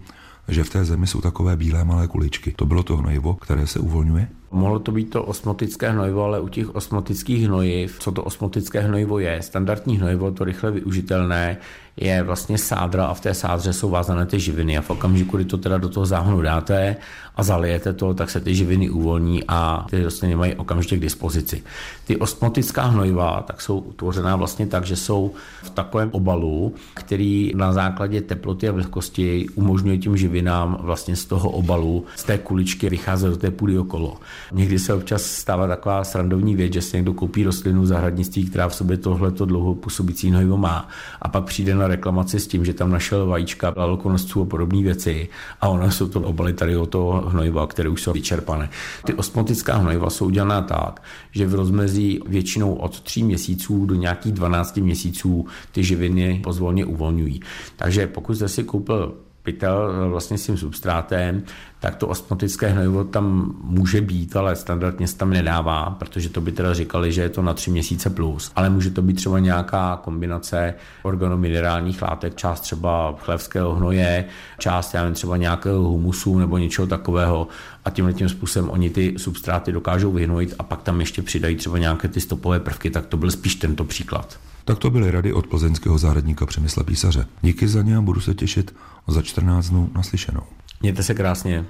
že 0.48 0.64
v 0.64 0.70
té 0.70 0.86
zemi 0.86 1.08
jsou 1.08 1.22
takové 1.22 1.58
bílé 1.58 1.84
malé 1.84 2.08
kuličky. 2.08 2.54
To 2.56 2.66
bylo 2.66 2.84
to 2.84 2.98
hnojivo, 2.98 3.34
které 3.34 3.68
se 3.68 3.80
uvolňuje? 3.80 4.28
Mohlo 4.56 4.80
to 4.80 4.92
být 4.92 5.10
to 5.10 5.24
osmotické 5.24 5.92
hnojivo, 5.92 6.24
ale 6.24 6.40
u 6.40 6.48
těch 6.48 6.76
osmotických 6.76 7.48
hnojiv, 7.48 8.00
co 8.00 8.12
to 8.12 8.24
osmotické 8.24 8.80
hnojivo 8.80 9.20
je, 9.20 9.42
standardní 9.42 9.98
hnojivo, 9.98 10.32
to 10.32 10.44
rychle 10.44 10.72
využitelné, 10.72 11.58
je 11.98 12.24
vlastně 12.24 12.58
sádra 12.58 13.06
a 13.06 13.14
v 13.14 13.22
té 13.22 13.34
sádře 13.34 13.74
jsou 13.74 13.90
vázané 13.90 14.26
ty 14.26 14.40
živiny 14.40 14.78
a 14.78 14.82
v 14.82 14.90
okamžiku, 14.90 15.38
kdy 15.38 15.46
to 15.46 15.58
teda 15.58 15.78
do 15.78 15.90
toho 15.90 16.06
záhonu 16.06 16.42
dáte 16.42 16.96
a 17.36 17.44
zalijete 17.44 17.94
to, 17.94 18.14
tak 18.14 18.30
se 18.30 18.40
ty 18.40 18.56
živiny 18.56 18.90
uvolní 18.90 19.44
a 19.48 19.86
ty 19.90 20.04
rostliny 20.04 20.36
mají 20.36 20.56
okamžitě 20.56 20.98
k 20.98 21.02
dispozici. 21.02 21.64
Ty 22.08 22.18
osmotická 22.18 22.84
hnojiva 22.84 23.44
tak 23.48 23.62
jsou 23.62 23.80
utvořená 23.80 24.36
vlastně 24.36 24.68
tak, 24.68 24.86
že 24.86 24.96
jsou 24.96 25.34
v 25.64 25.70
takovém 25.70 26.10
obalu, 26.12 26.76
který 26.94 27.52
na 27.56 27.74
základě 27.74 28.22
teploty 28.22 28.70
a 28.70 28.72
vlhkosti 28.72 29.46
umožňuje 29.56 29.98
tím 29.98 30.18
živinám 30.18 30.78
vlastně 30.82 31.16
z 31.16 31.26
toho 31.26 31.50
obalu, 31.50 32.06
z 32.16 32.24
té 32.24 32.38
kuličky 32.38 32.90
vycházet 32.90 33.30
do 33.30 33.38
té 33.38 33.52
půdy 33.52 33.80
okolo. 33.80 34.18
Někdy 34.52 34.80
se 34.80 34.94
občas 34.94 35.24
stává 35.24 35.68
taková 35.68 36.04
srandovní 36.04 36.56
věc, 36.56 36.74
že 36.74 36.82
si 36.82 36.98
někdo 36.98 37.14
koupí 37.14 37.44
rostlinu 37.44 37.82
v 37.82 37.86
zahradnictví, 37.86 38.46
která 38.46 38.70
v 38.70 38.76
sobě 38.76 38.98
tohleto 38.98 39.46
dlouho 39.46 39.76
působící 39.76 40.30
hnojivo 40.30 40.58
má 40.58 40.90
a 41.22 41.30
pak 41.30 41.44
přijde 41.44 41.76
na 41.76 41.88
reklamaci 41.88 42.40
s 42.40 42.48
tím, 42.48 42.66
že 42.66 42.74
tam 42.74 42.92
našel 42.92 43.28
vajíčka, 43.28 43.74
lalkonosců 43.76 44.42
a 44.42 44.46
podobné 44.46 44.82
věci 44.82 45.28
a 45.62 45.68
ono 45.68 45.92
jsou 45.92 46.08
to 46.08 46.22
obaly 46.22 46.54
tady 46.54 46.78
o 46.78 46.86
toho 46.86 47.30
hnojiva, 47.30 47.68
které 47.68 47.90
už 47.90 48.02
jsou 48.02 48.14
vyčerpané. 48.14 48.70
Ty 49.06 49.14
osmotická 49.14 49.78
hnojiva 49.78 50.10
jsou 50.10 50.26
udělaná 50.26 50.62
tak, 50.62 51.04
že 51.32 51.48
v 51.48 51.56
rozmezí 51.56 52.20
většinou 52.28 52.74
od 52.74 53.02
3 53.02 53.24
měsíců 53.24 53.86
do 53.86 53.96
nějakých 53.96 54.34
12 54.34 54.78
měsíců 54.78 55.46
ty 55.72 55.84
živiny 55.84 56.42
pozvolně 56.44 56.86
uvolňují. 56.86 57.40
Takže 57.76 58.08
pokud 58.08 58.36
jste 58.36 58.48
si 58.48 58.64
koupil 58.64 59.14
pytel 59.46 59.94
eh, 60.06 60.10
vlastně 60.10 60.38
s 60.38 60.46
tím 60.46 60.58
substrátem, 60.58 61.44
tak 61.80 61.96
to 61.96 62.08
osmotické 62.08 62.68
hnojivo 62.68 63.04
tam 63.04 63.56
může 63.64 64.02
být, 64.02 64.36
ale 64.36 64.56
standardně 64.56 65.08
se 65.08 65.18
tam 65.18 65.30
nedává, 65.30 65.96
protože 66.00 66.30
to 66.30 66.42
by 66.42 66.52
teda 66.52 66.74
říkali, 66.74 67.12
že 67.12 67.22
je 67.22 67.30
to 67.30 67.42
na 67.42 67.54
tři 67.54 67.72
měsíce 67.72 68.10
plus. 68.10 68.52
Ale 68.56 68.70
může 68.70 68.90
to 68.90 69.02
být 69.02 69.14
třeba 69.14 69.40
nějaká 69.40 70.00
kombinace 70.04 70.74
organominerálních 71.04 72.02
látek, 72.02 72.36
část 72.36 72.62
třeba 72.62 73.16
chlevského 73.20 73.76
hnoje, 73.76 74.26
část 74.60 74.94
já 74.94 75.02
nevím, 75.02 75.16
třeba 75.16 75.38
nějakého 75.38 75.82
humusu 75.82 76.40
nebo 76.40 76.58
něčeho 76.58 76.88
takového 76.88 77.48
a 77.86 77.90
tímhle 77.90 78.14
tím 78.14 78.30
způsobem 78.30 78.70
oni 78.70 78.90
ty 78.90 79.14
substráty 79.18 79.72
dokážou 79.72 80.12
vyhnojit 80.12 80.56
a 80.60 80.64
pak 80.64 80.82
tam 80.82 81.00
ještě 81.00 81.22
přidají 81.22 81.56
třeba 81.56 81.78
nějaké 81.78 82.08
ty 82.08 82.22
stopové 82.22 82.60
prvky, 82.60 82.90
tak 82.90 83.06
to 83.06 83.18
byl 83.18 83.32
spíš 83.32 83.56
tento 83.56 83.84
příklad. 83.84 84.38
Tak 84.66 84.80
to 84.80 84.90
byly 84.90 85.12
rady 85.12 85.34
od 85.34 85.48
plzeňského 85.48 85.98
zahradníka 85.98 86.46
Přemysla 86.46 86.84
Písaře. 86.84 87.28
Díky 87.42 87.68
za 87.68 87.82
ně 87.82 87.98
a 87.98 88.02
budu 88.02 88.22
se 88.22 88.34
těšit 88.34 88.76
za 89.08 89.22
14 89.22 89.70
dnů 89.70 89.90
naslyšenou. 89.96 90.44
Mějte 90.82 91.04
se 91.04 91.14
krásně. 91.14 91.66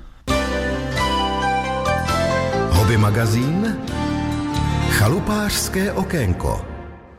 Hobby 2.70 2.98
magazín 2.98 3.75
Chalupářské 4.90 5.94
okénko 5.94 6.66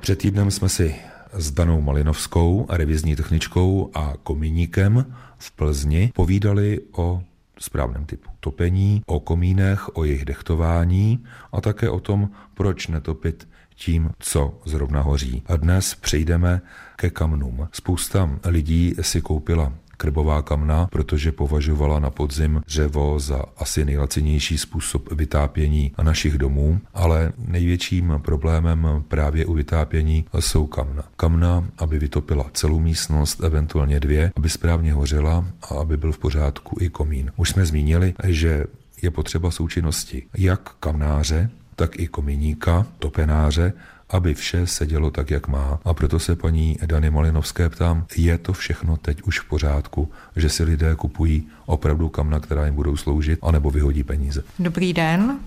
Před 0.00 0.18
týdnem 0.18 0.50
jsme 0.50 0.68
si 0.68 0.94
s 1.32 1.50
Danou 1.50 1.80
Malinovskou, 1.80 2.66
revizní 2.68 3.16
techničkou 3.16 3.90
a 3.94 4.14
komíníkem 4.22 5.06
v 5.38 5.50
Plzni 5.50 6.12
povídali 6.14 6.80
o 6.92 7.22
správném 7.58 8.04
typu 8.04 8.30
topení, 8.40 9.02
o 9.06 9.20
komínech, 9.20 9.96
o 9.96 10.04
jejich 10.04 10.24
dechtování 10.24 11.24
a 11.52 11.60
také 11.60 11.90
o 11.90 12.00
tom, 12.00 12.28
proč 12.54 12.86
netopit 12.86 13.48
tím, 13.76 14.10
co 14.18 14.58
zrovna 14.64 15.00
hoří. 15.02 15.42
A 15.46 15.56
dnes 15.56 15.94
přejdeme 15.94 16.60
ke 16.96 17.10
kamnům. 17.10 17.68
Spousta 17.72 18.30
lidí 18.44 18.94
si 19.00 19.20
koupila 19.20 19.72
krbová 19.96 20.42
kamna, 20.42 20.86
protože 20.86 21.32
považovala 21.32 21.98
na 21.98 22.10
podzim 22.10 22.62
dřevo 22.66 23.18
za 23.18 23.42
asi 23.56 23.84
nejlacinější 23.84 24.58
způsob 24.58 25.12
vytápění 25.12 25.92
našich 26.02 26.38
domů, 26.38 26.80
ale 26.94 27.32
největším 27.38 28.20
problémem 28.24 29.04
právě 29.08 29.46
u 29.46 29.54
vytápění 29.54 30.24
jsou 30.40 30.66
kamna. 30.66 31.04
Kamna, 31.16 31.68
aby 31.78 31.98
vytopila 31.98 32.50
celou 32.52 32.80
místnost, 32.80 33.44
eventuálně 33.44 34.00
dvě, 34.00 34.32
aby 34.36 34.50
správně 34.50 34.92
hořela 34.92 35.44
a 35.62 35.74
aby 35.74 35.96
byl 35.96 36.12
v 36.12 36.18
pořádku 36.18 36.76
i 36.80 36.88
komín. 36.88 37.32
Už 37.36 37.48
jsme 37.48 37.66
zmínili, 37.66 38.14
že 38.24 38.64
je 39.02 39.10
potřeba 39.10 39.50
součinnosti 39.50 40.26
jak 40.36 40.74
kamnáře, 40.74 41.50
tak 41.76 41.98
i 41.98 42.06
kominíka, 42.06 42.86
topenáře, 42.98 43.72
aby 44.10 44.34
vše 44.34 44.66
sedělo 44.66 45.10
tak, 45.10 45.30
jak 45.30 45.48
má. 45.48 45.78
A 45.84 45.94
proto 45.94 46.18
se 46.18 46.36
paní 46.36 46.78
Dany 46.86 47.10
Malinovské 47.10 47.68
ptám, 47.68 48.06
je 48.16 48.38
to 48.38 48.52
všechno 48.52 48.96
teď 48.96 49.22
už 49.22 49.40
v 49.40 49.48
pořádku, 49.48 50.10
že 50.36 50.48
si 50.48 50.64
lidé 50.64 50.94
kupují 50.94 51.48
opravdu 51.66 52.08
kamna, 52.08 52.40
která 52.40 52.66
jim 52.66 52.74
budou 52.74 52.96
sloužit, 52.96 53.38
anebo 53.42 53.70
vyhodí 53.70 54.02
peníze. 54.02 54.44
Dobrý 54.58 54.92
den. 54.92 55.38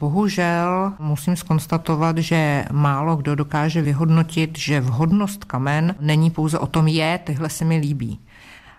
Bohužel 0.00 0.92
musím 0.98 1.36
skonstatovat, 1.36 2.18
že 2.18 2.64
málo 2.72 3.16
kdo 3.16 3.34
dokáže 3.34 3.82
vyhodnotit, 3.82 4.58
že 4.58 4.80
vhodnost 4.80 5.44
kamen 5.44 5.94
není 6.00 6.30
pouze 6.30 6.58
o 6.58 6.66
tom 6.66 6.86
je, 6.88 7.20
tyhle 7.24 7.50
se 7.50 7.64
mi 7.64 7.76
líbí. 7.76 8.20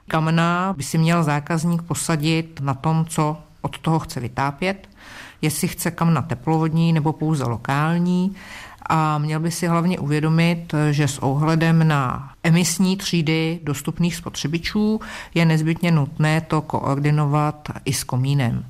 Kamena 0.07 0.73
by 0.77 0.83
si 0.83 0.97
měl 0.97 1.23
zákazník 1.23 1.81
posadit 1.81 2.59
na 2.63 2.73
tom, 2.73 3.05
co 3.05 3.37
od 3.61 3.77
toho 3.77 3.99
chce 3.99 4.19
vytápět, 4.19 4.89
jestli 5.41 5.67
chce 5.67 5.91
kamna 5.91 6.21
teplovodní 6.21 6.93
nebo 6.93 7.13
pouze 7.13 7.43
lokální 7.43 8.35
a 8.89 9.17
měl 9.17 9.39
by 9.39 9.51
si 9.51 9.67
hlavně 9.67 9.99
uvědomit, 9.99 10.73
že 10.91 11.07
s 11.07 11.17
ohledem 11.17 11.87
na 11.87 12.31
emisní 12.43 12.97
třídy 12.97 13.59
dostupných 13.63 14.15
spotřebičů 14.15 15.01
je 15.33 15.45
nezbytně 15.45 15.91
nutné 15.91 16.41
to 16.41 16.61
koordinovat 16.61 17.69
i 17.85 17.93
s 17.93 18.03
komínem. 18.03 18.65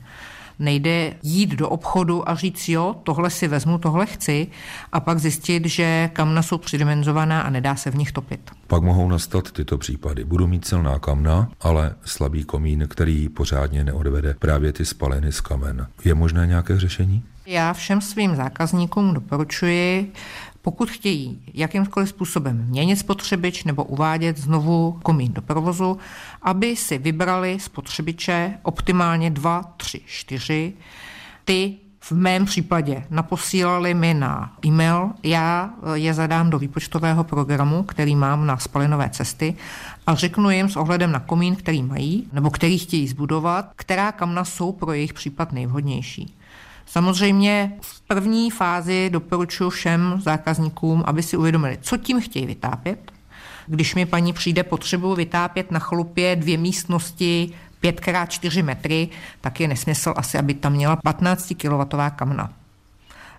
Nejde 0.60 1.14
jít 1.24 1.50
do 1.50 1.70
obchodu 1.70 2.30
a 2.30 2.36
říct, 2.36 2.70
jo, 2.70 2.96
tohle 3.04 3.30
si 3.30 3.48
vezmu, 3.48 3.78
tohle 3.78 4.06
chci, 4.06 4.48
a 4.92 5.00
pak 5.00 5.20
zjistit, 5.20 5.66
že 5.66 6.10
kamna 6.14 6.42
jsou 6.42 6.58
přidimenzovaná 6.58 7.42
a 7.42 7.50
nedá 7.50 7.76
se 7.76 7.92
v 7.92 7.96
nich 7.96 8.12
topit. 8.12 8.52
Pak 8.68 8.84
mohou 8.84 9.10
nastat 9.10 9.52
tyto 9.52 9.78
případy. 9.78 10.24
Budu 10.24 10.48
mít 10.48 10.66
silná 10.66 11.00
kamna, 11.00 11.50
ale 11.62 11.96
slabý 12.06 12.44
komín, 12.44 12.88
který 12.88 13.30
pořádně 13.30 13.84
neodvede 13.84 14.36
právě 14.40 14.74
ty 14.74 14.86
spaliny 14.86 15.32
z 15.32 15.42
kamen. 15.42 15.88
Je 16.06 16.14
možné 16.14 16.48
nějaké 16.48 16.80
řešení? 16.80 17.24
Já 17.46 17.74
všem 17.74 18.02
svým 18.02 18.36
zákazníkům 18.36 19.14
doporučuji, 19.14 20.12
pokud 20.68 20.90
chtějí 20.90 21.42
jakýmkoliv 21.54 22.10
způsobem 22.10 22.66
měnit 22.70 22.96
spotřebič 22.96 23.64
nebo 23.64 23.84
uvádět 23.84 24.38
znovu 24.38 25.00
komín 25.04 25.34
do 25.34 25.42
provozu, 25.42 25.98
aby 26.42 26.76
si 26.76 26.98
vybrali 26.98 27.60
spotřebiče 27.60 28.54
optimálně 28.64 29.30
2, 29.30 29.64
3, 29.78 30.02
4. 30.06 30.74
Ty 31.46 31.76
v 32.00 32.12
mém 32.12 32.46
případě 32.46 33.04
naposílali 33.10 33.94
mi 33.94 34.14
na 34.14 34.58
e-mail, 34.66 35.12
já 35.24 35.70
je 35.94 36.14
zadám 36.14 36.50
do 36.50 36.60
výpočtového 36.60 37.24
programu, 37.24 37.84
který 37.84 38.16
mám 38.16 38.46
na 38.46 38.58
spalinové 38.58 39.10
cesty 39.10 39.56
a 40.08 40.16
řeknu 40.16 40.50
jim 40.50 40.70
s 40.70 40.76
ohledem 40.76 41.12
na 41.12 41.20
komín, 41.20 41.56
který 41.56 41.84
mají 41.84 42.28
nebo 42.34 42.50
který 42.50 42.78
chtějí 42.78 43.08
zbudovat, 43.08 43.72
která 43.76 44.12
kamna 44.12 44.46
jsou 44.46 44.72
pro 44.72 44.94
jejich 44.94 45.14
případ 45.14 45.52
nejvhodnější. 45.52 46.37
Samozřejmě 46.88 47.72
v 47.82 48.02
první 48.02 48.52
fázi 48.52 49.10
doporučuji 49.10 49.70
všem 49.70 50.22
zákazníkům, 50.24 51.04
aby 51.06 51.24
si 51.24 51.38
uvědomili, 51.38 51.78
co 51.82 51.98
tím 51.98 52.22
chtějí 52.22 52.46
vytápět. 52.46 53.12
Když 53.68 53.96
mi 53.96 54.06
paní 54.06 54.34
přijde 54.34 54.64
potřebu 54.64 55.16
vytápět 55.16 55.72
na 55.72 55.80
chlupě 55.80 56.36
dvě 56.36 56.58
místnosti 56.58 57.54
5x4 57.84 58.64
metry, 58.64 59.10
tak 59.42 59.60
je 59.60 59.68
nesmysl 59.68 60.14
asi, 60.18 60.38
aby 60.38 60.54
tam 60.54 60.74
měla 60.74 60.96
15 60.96 61.54
kW 61.62 61.82
kamna. 62.16 62.54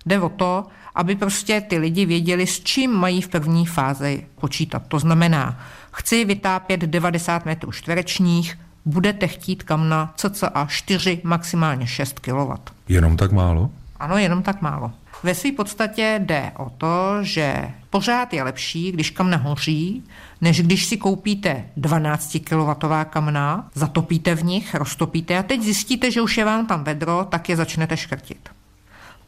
Jde 0.06 0.20
o 0.20 0.28
to, 0.28 0.66
aby 0.94 1.16
prostě 1.16 1.60
ty 1.60 1.78
lidi 1.78 2.06
věděli, 2.06 2.46
s 2.46 2.60
čím 2.60 2.90
mají 2.90 3.22
v 3.22 3.28
první 3.28 3.66
fázi 3.66 4.26
počítat. 4.40 4.82
To 4.88 4.98
znamená, 4.98 5.60
chci 5.92 6.24
vytápět 6.24 6.80
90 6.80 7.44
metrů 7.46 7.72
čtverečních, 7.72 8.58
budete 8.84 9.26
chtít 9.26 9.62
kamna 9.62 10.14
cca 10.16 10.66
4, 10.66 11.20
maximálně 11.24 11.86
6 11.86 12.18
kW. 12.18 12.52
Jenom 12.88 13.16
tak 13.16 13.32
málo? 13.32 13.70
Ano, 14.00 14.18
jenom 14.18 14.42
tak 14.42 14.62
málo. 14.62 14.92
Ve 15.22 15.34
své 15.34 15.52
podstatě 15.52 16.20
jde 16.24 16.52
o 16.58 16.70
to, 16.70 17.18
že 17.22 17.70
pořád 17.90 18.32
je 18.32 18.42
lepší, 18.42 18.92
když 18.92 19.10
kamna 19.10 19.36
hoří, 19.36 20.04
než 20.40 20.62
když 20.62 20.86
si 20.86 20.96
koupíte 20.96 21.64
12 21.76 22.36
kW 22.44 22.92
kamna, 23.10 23.70
zatopíte 23.74 24.34
v 24.34 24.44
nich, 24.44 24.74
roztopíte 24.74 25.38
a 25.38 25.42
teď 25.42 25.62
zjistíte, 25.62 26.10
že 26.10 26.22
už 26.22 26.38
je 26.38 26.44
vám 26.44 26.66
tam 26.66 26.84
vedro, 26.84 27.26
tak 27.30 27.48
je 27.48 27.56
začnete 27.56 27.96
škrtit. 27.96 28.48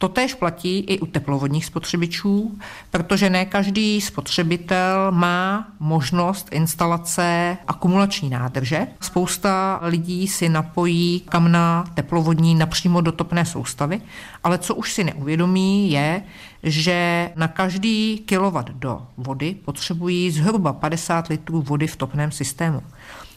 Totéž 0.01 0.35
platí 0.35 0.79
i 0.79 1.01
u 1.01 1.07
teplovodních 1.07 1.65
spotřebičů, 1.65 2.59
protože 2.91 3.31
ne 3.31 3.45
každý 3.45 4.01
spotřebitel 4.01 5.13
má 5.13 5.69
možnost 5.81 6.49
instalace 6.53 7.57
akumulační 7.67 8.31
nádrže. 8.31 8.87
Spousta 9.01 9.81
lidí 9.83 10.29
si 10.29 10.49
napojí 10.49 11.21
kamna 11.21 11.85
teplovodní 11.95 12.55
napřímo 12.55 13.01
do 13.01 13.13
topné 13.13 13.45
soustavy, 13.45 14.01
ale 14.45 14.59
co 14.59 14.75
už 14.75 14.93
si 14.93 15.05
neuvědomí 15.05 15.91
je, 15.91 16.23
že 16.63 17.31
na 17.37 17.49
každý 17.49 18.19
kilowatt 18.27 18.71
do 18.71 19.03
vody 19.17 19.57
potřebují 19.65 20.31
zhruba 20.31 20.73
50 20.73 21.27
litrů 21.29 21.63
vody 21.63 21.87
v 21.87 21.97
topném 21.97 22.31
systému. 22.31 22.83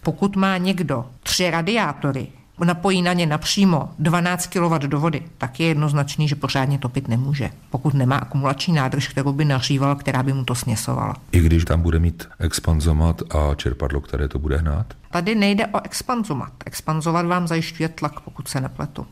Pokud 0.03 0.35
má 0.35 0.57
někdo 0.57 1.05
tři 1.23 1.49
radiátory, 1.49 2.27
napojí 2.59 3.01
na 3.01 3.13
ně 3.13 3.25
napřímo 3.25 3.89
12 3.99 4.47
kW 4.47 4.73
do 4.87 4.99
vody, 4.99 5.23
tak 5.37 5.59
je 5.59 5.67
jednoznačný, 5.67 6.27
že 6.27 6.35
pořádně 6.35 6.77
topit 6.77 7.07
nemůže, 7.07 7.49
pokud 7.69 7.93
nemá 7.93 8.17
akumulační 8.17 8.73
nádrž, 8.73 9.07
kterou 9.07 9.33
by 9.33 9.45
naříval, 9.45 9.95
která 9.95 10.23
by 10.23 10.33
mu 10.33 10.43
to 10.43 10.55
směsovala. 10.55 11.15
I 11.31 11.39
když 11.39 11.65
tam 11.65 11.81
bude 11.81 11.99
mít 11.99 12.27
expanzomat 12.39 13.21
a 13.35 13.55
čerpadlo, 13.55 14.01
které 14.01 14.27
to 14.27 14.39
bude 14.39 14.57
hnát? 14.57 14.85
Tady 15.11 15.35
nejde 15.35 15.67
o 15.67 15.85
expanzomat. 15.85 16.53
Expanzovat 16.65 17.25
vám 17.25 17.47
zajišťuje 17.47 17.89
tlak, 17.89 18.19
pokud 18.19 18.47
se 18.47 18.61
nepletu. 18.61 19.07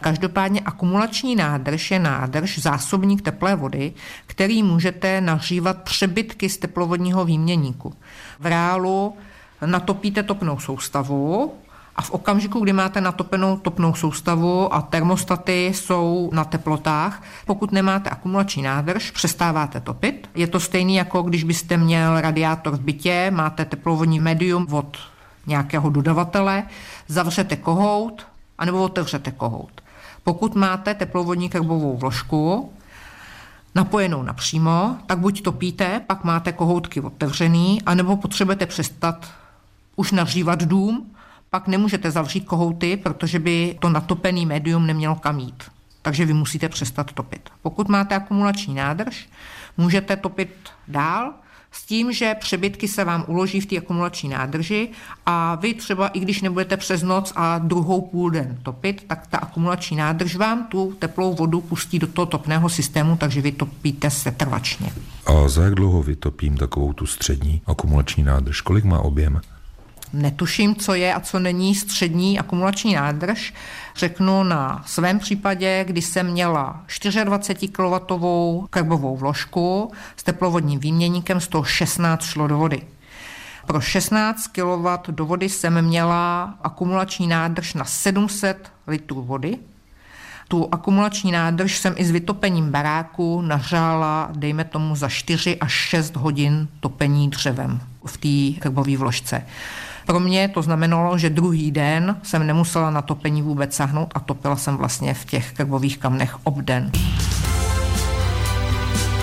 Každopádně 0.00 0.60
akumulační 0.60 1.36
nádrž 1.36 1.90
je 1.90 1.98
nádrž, 1.98 2.58
zásobník 2.58 3.22
teplé 3.22 3.56
vody, 3.56 3.92
který 4.26 4.62
můžete 4.62 5.20
nahřívat 5.20 5.82
přebytky 5.82 6.48
z 6.48 6.58
teplovodního 6.58 7.24
výměníku. 7.24 7.94
V 8.40 8.46
reálu 8.46 9.16
natopíte 9.66 10.22
topnou 10.22 10.58
soustavu, 10.58 11.54
a 11.96 12.02
v 12.02 12.10
okamžiku, 12.10 12.60
kdy 12.60 12.72
máte 12.72 13.00
natopenou 13.00 13.56
topnou 13.56 13.94
soustavu 13.94 14.74
a 14.74 14.82
termostaty 14.82 15.66
jsou 15.66 16.30
na 16.32 16.44
teplotách, 16.44 17.22
pokud 17.46 17.72
nemáte 17.72 18.10
akumulační 18.10 18.62
nádrž, 18.62 19.10
přestáváte 19.10 19.80
topit. 19.80 20.30
Je 20.34 20.46
to 20.46 20.60
stejný 20.60 20.94
jako 20.94 21.22
když 21.22 21.44
byste 21.44 21.76
měl 21.76 22.20
radiátor 22.20 22.76
v 22.76 22.80
bytě, 22.80 23.30
máte 23.34 23.64
teplovodní 23.64 24.20
medium 24.20 24.66
od 24.70 24.96
nějakého 25.46 25.90
dodavatele, 25.90 26.62
zavřete 27.08 27.56
kohout 27.56 28.26
anebo 28.58 28.82
otevřete 28.82 29.30
kohout. 29.30 29.80
Pokud 30.24 30.54
máte 30.54 30.94
teplovodní 30.94 31.48
krbovou 31.48 31.96
vložku, 31.96 32.72
napojenou 33.74 34.22
napřímo, 34.22 34.96
tak 35.06 35.18
buď 35.18 35.42
topíte, 35.42 36.00
pak 36.06 36.24
máte 36.24 36.52
kohoutky 36.52 37.00
otevřený, 37.00 37.82
anebo 37.82 38.16
potřebujete 38.16 38.66
přestat 38.66 39.26
už 39.96 40.12
nahřívat 40.12 40.62
dům, 40.62 41.10
pak 41.56 41.68
nemůžete 41.68 42.10
zavřít 42.10 42.44
kohouty, 42.44 42.96
protože 42.96 43.38
by 43.38 43.76
to 43.80 43.88
natopený 43.88 44.46
médium 44.46 44.86
nemělo 44.86 45.14
kam 45.14 45.38
jít. 45.38 45.64
Takže 46.02 46.26
vy 46.26 46.32
musíte 46.32 46.68
přestat 46.68 47.12
topit. 47.12 47.50
Pokud 47.62 47.88
máte 47.88 48.14
akumulační 48.14 48.74
nádrž, 48.74 49.28
můžete 49.76 50.16
topit 50.16 50.50
dál, 50.88 51.32
s 51.72 51.86
tím, 51.86 52.12
že 52.12 52.34
přebytky 52.34 52.88
se 52.88 53.04
vám 53.04 53.24
uloží 53.28 53.60
v 53.60 53.66
té 53.66 53.76
akumulační 53.78 54.28
nádrži 54.28 54.88
a 55.26 55.54
vy 55.54 55.74
třeba, 55.74 56.08
i 56.08 56.20
když 56.20 56.42
nebudete 56.42 56.76
přes 56.76 57.02
noc 57.02 57.32
a 57.36 57.58
druhou 57.58 58.00
půl 58.00 58.30
den 58.30 58.58
topit, 58.62 59.04
tak 59.06 59.26
ta 59.26 59.38
akumulační 59.38 59.96
nádrž 59.96 60.36
vám 60.36 60.66
tu 60.66 60.96
teplou 60.98 61.34
vodu 61.34 61.60
pustí 61.60 61.98
do 61.98 62.06
toho 62.06 62.26
topného 62.26 62.68
systému, 62.68 63.16
takže 63.16 63.40
vy 63.40 63.52
topíte 63.52 64.10
setrvačně. 64.10 64.92
A 65.26 65.48
za 65.48 65.62
jak 65.64 65.74
dlouho 65.74 66.02
vytopím 66.02 66.56
takovou 66.56 66.92
tu 66.92 67.06
střední 67.06 67.62
akumulační 67.66 68.22
nádrž? 68.22 68.60
Kolik 68.60 68.84
má 68.84 68.98
objem? 69.00 69.40
Netuším, 70.12 70.76
co 70.76 70.94
je 70.94 71.14
a 71.14 71.20
co 71.20 71.38
není 71.38 71.74
střední 71.74 72.38
akumulační 72.38 72.94
nádrž. 72.94 73.54
Řeknu 73.96 74.42
na 74.42 74.82
svém 74.86 75.18
případě, 75.18 75.84
kdy 75.86 76.02
jsem 76.02 76.26
měla 76.26 76.84
24 77.24 77.72
kW 77.72 78.66
karbovou 78.70 79.16
vložku 79.16 79.92
s 80.16 80.22
teplovodním 80.22 80.80
výměníkem, 80.80 81.40
z 81.40 81.48
toho 81.48 81.64
16 81.64 82.24
šlo 82.24 82.46
do 82.46 82.58
vody. 82.58 82.82
Pro 83.66 83.80
16 83.80 84.46
kW 84.46 85.10
do 85.10 85.26
vody 85.26 85.48
jsem 85.48 85.82
měla 85.82 86.54
akumulační 86.62 87.26
nádrž 87.26 87.74
na 87.74 87.84
700 87.84 88.72
litrů 88.86 89.22
vody. 89.22 89.58
Tu 90.48 90.68
akumulační 90.72 91.32
nádrž 91.32 91.78
jsem 91.78 91.94
i 91.96 92.04
s 92.04 92.10
vytopením 92.10 92.70
baráku 92.70 93.40
nahřála, 93.40 94.28
dejme 94.32 94.64
tomu, 94.64 94.96
za 94.96 95.08
4 95.08 95.56
až 95.58 95.72
6 95.72 96.16
hodin 96.16 96.68
topení 96.80 97.30
dřevem 97.30 97.80
v 98.06 98.16
té 98.16 98.60
krbové 98.60 98.96
vložce. 98.96 99.46
Pro 100.06 100.20
mě 100.20 100.48
to 100.48 100.62
znamenalo, 100.62 101.18
že 101.18 101.30
druhý 101.30 101.70
den 101.70 102.16
jsem 102.22 102.46
nemusela 102.46 102.90
na 102.90 103.02
topení 103.02 103.42
vůbec 103.42 103.74
sahnout 103.74 104.12
a 104.14 104.20
topila 104.20 104.56
jsem 104.56 104.76
vlastně 104.76 105.14
v 105.14 105.24
těch 105.24 105.52
krbových 105.52 105.98
kamnech 105.98 106.46
obden. 106.46 106.90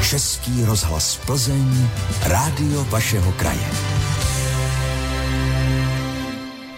Český 0.09 0.65
rozhlas 0.65 1.21
Plzeň, 1.25 1.87
rádio 2.23 2.83
vašeho 2.83 3.31
kraje. 3.31 3.67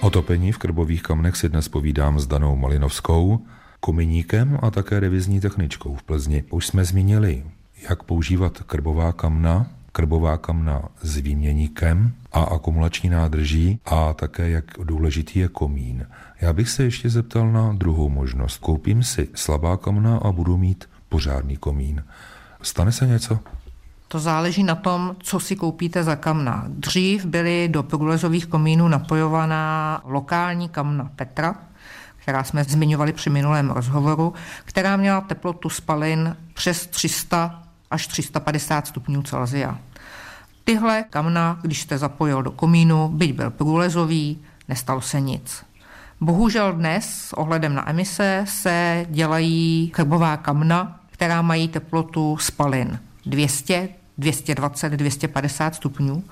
O 0.01 0.09
topení 0.09 0.51
v 0.51 0.57
krbových 0.57 1.03
kamnech 1.03 1.35
si 1.35 1.49
dnes 1.49 1.67
povídám 1.67 2.19
s 2.19 2.27
Danou 2.27 2.55
Malinovskou, 2.55 3.39
kominíkem 3.79 4.59
a 4.61 4.71
také 4.71 4.99
revizní 4.99 5.39
techničkou 5.39 5.95
v 5.95 6.03
Plzni. 6.03 6.43
Už 6.49 6.67
jsme 6.67 6.85
zmínili, 6.85 7.43
jak 7.89 8.03
používat 8.03 8.63
krbová 8.65 9.13
kamna, 9.13 9.67
krbová 9.95 10.37
kamna 10.37 10.81
s 11.01 11.17
výměníkem 11.17 12.13
a 12.31 12.43
akumulační 12.43 13.09
nádrží 13.09 13.79
a 13.85 14.13
také 14.13 14.49
jak 14.49 14.65
důležitý 14.83 15.39
je 15.39 15.47
komín. 15.47 16.07
Já 16.41 16.53
bych 16.53 16.69
se 16.69 16.83
ještě 16.83 17.09
zeptal 17.09 17.51
na 17.51 17.73
druhou 17.73 18.09
možnost. 18.09 18.57
Koupím 18.57 19.03
si 19.03 19.29
slabá 19.35 19.77
kamna 19.77 20.17
a 20.17 20.31
budu 20.31 20.57
mít 20.57 20.89
pořádný 21.09 21.57
komín. 21.57 22.03
Stane 22.61 22.91
se 22.91 23.07
něco? 23.07 23.39
To 24.07 24.19
záleží 24.19 24.63
na 24.63 24.75
tom, 24.75 25.15
co 25.19 25.39
si 25.39 25.55
koupíte 25.55 26.03
za 26.03 26.15
kamna. 26.15 26.65
Dřív 26.67 27.25
byly 27.25 27.67
do 27.71 27.83
průlezových 27.83 28.45
komínů 28.45 28.87
napojovaná 28.87 30.01
lokální 30.03 30.69
kamna 30.69 31.11
Petra, 31.15 31.55
která 32.17 32.43
jsme 32.43 32.63
zmiňovali 32.63 33.13
při 33.13 33.29
minulém 33.29 33.69
rozhovoru, 33.69 34.33
která 34.65 34.97
měla 34.97 35.21
teplotu 35.21 35.69
spalin 35.69 36.35
přes 36.53 36.87
300 36.87 37.64
až 37.91 38.07
350 38.07 38.87
stupňů 38.87 39.21
Celsia. 39.21 39.77
Tyhle 40.63 41.03
kamna, 41.09 41.59
když 41.61 41.81
jste 41.81 41.97
zapojil 41.97 42.43
do 42.43 42.51
komínu, 42.51 43.07
byť 43.07 43.33
byl 43.33 43.51
průlezový, 43.51 44.41
nestalo 44.67 45.01
se 45.01 45.21
nic. 45.21 45.65
Bohužel 46.21 46.73
dnes 46.73 47.05
s 47.05 47.33
ohledem 47.33 47.75
na 47.75 47.89
emise 47.89 48.45
se 48.47 49.05
dělají 49.09 49.91
krbová 49.93 50.37
kamna, 50.37 50.99
která 51.11 51.41
mají 51.41 51.67
teplotu 51.67 52.37
spalin 52.37 52.99
200, 53.25 53.89
220, 54.17 54.89
250 54.89 55.75
stupňů. 55.75 56.23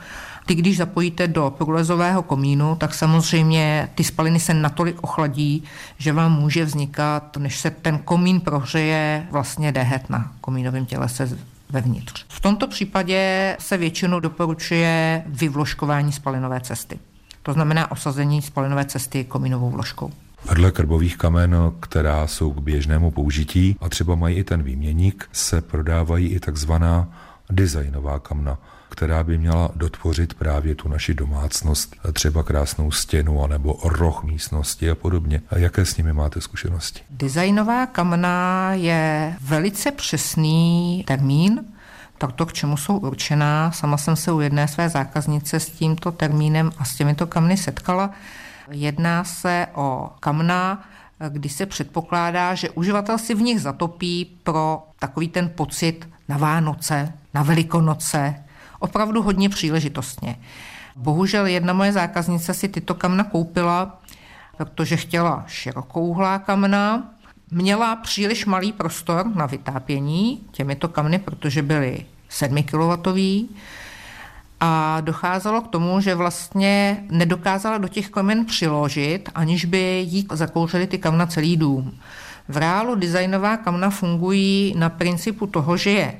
Ty, 0.46 0.56
když 0.56 0.78
zapojíte 0.78 1.28
do 1.28 1.54
průlezového 1.58 2.24
komínu, 2.24 2.76
tak 2.76 2.94
samozřejmě 2.94 3.90
ty 3.96 4.04
spaliny 4.04 4.40
se 4.40 4.54
natolik 4.54 5.04
ochladí, 5.04 5.64
že 5.98 6.14
vám 6.14 6.40
může 6.40 6.66
vznikat, 6.66 7.38
než 7.38 7.60
se 7.60 7.70
ten 7.70 7.98
komín 7.98 8.42
prohřeje, 8.42 9.28
vlastně 9.32 9.72
dehet 9.72 10.10
na 10.10 10.32
komínovém 10.42 10.86
těle 10.86 11.10
se 11.10 11.38
vevnitř. 11.70 12.26
V 12.28 12.40
tomto 12.40 12.68
případě 12.68 13.56
se 13.60 13.78
většinou 13.78 14.20
doporučuje 14.20 15.24
vyvložkování 15.26 16.12
spalinové 16.12 16.60
cesty. 16.60 17.00
To 17.44 17.54
znamená 17.54 17.92
osazení 17.92 18.42
spalinové 18.42 18.86
cesty 18.86 19.24
komínovou 19.24 19.70
vložkou. 19.70 20.12
Vedle 20.46 20.72
krbových 20.72 21.18
kamen, 21.18 21.56
která 21.80 22.28
jsou 22.28 22.54
k 22.54 22.62
běžnému 22.62 23.12
použití 23.12 23.76
a 23.82 23.90
třeba 23.90 24.16
mají 24.16 24.36
i 24.36 24.44
ten 24.44 24.64
výměník, 24.64 25.30
se 25.32 25.62
prodávají 25.62 26.28
i 26.28 26.40
takzvaná 26.40 27.08
designová 27.50 28.20
kamna, 28.20 28.58
která 28.94 29.24
by 29.24 29.38
měla 29.38 29.70
dotvořit 29.76 30.34
právě 30.34 30.76
tu 30.76 30.90
naši 30.90 31.14
domácnost, 31.14 31.96
třeba 32.14 32.44
krásnou 32.44 32.92
stěnu 32.92 33.44
anebo 33.44 33.80
roh 33.84 34.24
místnosti 34.24 34.90
a 34.90 34.96
podobně. 34.96 35.42
A 35.50 35.58
jaké 35.58 35.86
s 35.86 35.98
nimi 35.98 36.14
máte 36.14 36.42
zkušenosti? 36.42 37.02
Designová 37.10 37.86
kamna 37.86 38.70
je 38.74 39.36
velice 39.42 39.92
přesný 39.92 41.04
termín, 41.08 41.66
tak 42.18 42.32
to, 42.32 42.46
k 42.46 42.54
čemu 42.54 42.78
jsou 42.78 42.98
určená. 42.98 43.72
Sama 43.72 43.98
jsem 43.98 44.16
se 44.16 44.32
u 44.32 44.40
jedné 44.40 44.68
své 44.68 44.90
zákaznice 44.90 45.60
s 45.60 45.70
tímto 45.70 46.12
termínem 46.12 46.72
a 46.78 46.86
s 46.86 46.96
těmito 46.96 47.28
kamny 47.28 47.58
setkala. 47.58 48.10
Jedná 48.72 49.24
se 49.24 49.68
o 49.74 50.10
kamna, 50.20 50.84
kdy 51.30 51.50
se 51.50 51.66
předpokládá, 51.66 52.56
že 52.56 52.70
uživatel 52.70 53.18
si 53.18 53.36
v 53.36 53.42
nich 53.42 53.62
zatopí 53.62 54.38
pro 54.44 54.88
takový 55.00 55.28
ten 55.28 55.50
pocit 55.50 56.10
na 56.30 56.38
Vánoce, 56.38 57.14
na 57.34 57.44
Velikonoce, 57.44 58.43
opravdu 58.84 59.22
hodně 59.22 59.50
příležitostně. 59.50 60.36
Bohužel 60.96 61.46
jedna 61.46 61.74
moje 61.74 61.92
zákaznice 61.92 62.54
si 62.54 62.68
tyto 62.68 62.94
kamna 62.94 63.24
koupila, 63.24 64.02
protože 64.58 64.98
chtěla 64.98 65.44
širokouhlá 65.48 66.40
kamna, 66.40 67.10
měla 67.52 67.96
příliš 67.96 68.46
malý 68.46 68.72
prostor 68.72 69.36
na 69.36 69.46
vytápění 69.46 70.42
těmito 70.52 70.88
kamny, 70.88 71.20
protože 71.20 71.62
byly 71.62 72.06
7 72.30 72.64
kW 72.64 73.18
a 74.60 75.02
docházelo 75.02 75.62
k 75.62 75.68
tomu, 75.68 76.02
že 76.02 76.16
vlastně 76.16 77.04
nedokázala 77.10 77.78
do 77.78 77.88
těch 77.88 78.10
kamen 78.10 78.46
přiložit, 78.46 79.30
aniž 79.36 79.66
by 79.66 80.06
jí 80.08 80.28
zakouřili 80.32 80.88
ty 80.88 80.98
kamna 80.98 81.26
celý 81.26 81.58
dům. 81.58 82.00
V 82.48 82.58
reálu 82.58 82.96
designová 82.96 83.58
kamna 83.58 83.90
fungují 83.90 84.76
na 84.78 84.90
principu 84.90 85.48
toho, 85.48 85.78
že 85.78 85.90
je 85.90 86.14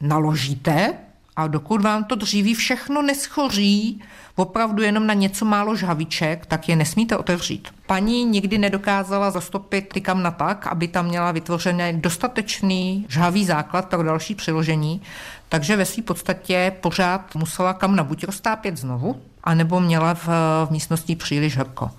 naložíte 0.00 0.94
a 1.38 1.46
dokud 1.46 1.82
vám 1.82 2.04
to 2.04 2.14
dříví 2.14 2.54
všechno 2.54 3.02
neschoří, 3.02 4.02
opravdu 4.36 4.82
jenom 4.82 5.06
na 5.06 5.14
něco 5.14 5.44
málo 5.44 5.76
žhaviček, 5.76 6.46
tak 6.46 6.68
je 6.68 6.76
nesmíte 6.76 7.16
otevřít. 7.16 7.68
Paní 7.86 8.24
nikdy 8.24 8.58
nedokázala 8.58 9.30
zastopit 9.30 9.88
ty 9.92 10.00
kamna 10.00 10.30
tak, 10.30 10.66
aby 10.66 10.88
tam 10.88 11.06
měla 11.06 11.32
vytvořený 11.32 12.00
dostatečný 12.00 13.06
žhavý 13.08 13.44
základ 13.44 13.88
pro 13.88 14.02
další 14.02 14.34
přiložení, 14.34 15.02
takže 15.48 15.76
ve 15.76 15.84
své 15.84 16.02
podstatě 16.02 16.72
pořád 16.80 17.34
musela 17.34 17.74
kamna 17.74 18.04
buď 18.04 18.24
roztápět 18.24 18.76
znovu, 18.76 19.22
anebo 19.44 19.80
měla 19.80 20.14
v, 20.14 20.28
v 20.64 20.68
místnosti 20.70 21.16
příliš 21.16 21.56
horko. 21.56 21.90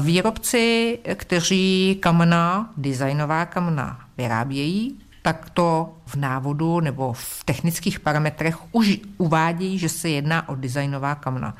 Výrobci, 0.00 0.98
kteří 1.14 1.96
kamna, 2.00 2.70
designová 2.76 3.46
kamna 3.46 4.00
vyrábějí, 4.18 4.98
tak 5.22 5.50
to 5.50 5.92
v 6.06 6.14
návodu 6.14 6.80
nebo 6.80 7.12
v 7.12 7.44
technických 7.44 8.00
parametrech 8.00 8.56
už 8.72 8.98
uvádějí, 9.18 9.78
že 9.78 9.88
se 9.88 10.08
jedná 10.08 10.48
o 10.48 10.54
designová 10.54 11.14
kamna. 11.14 11.54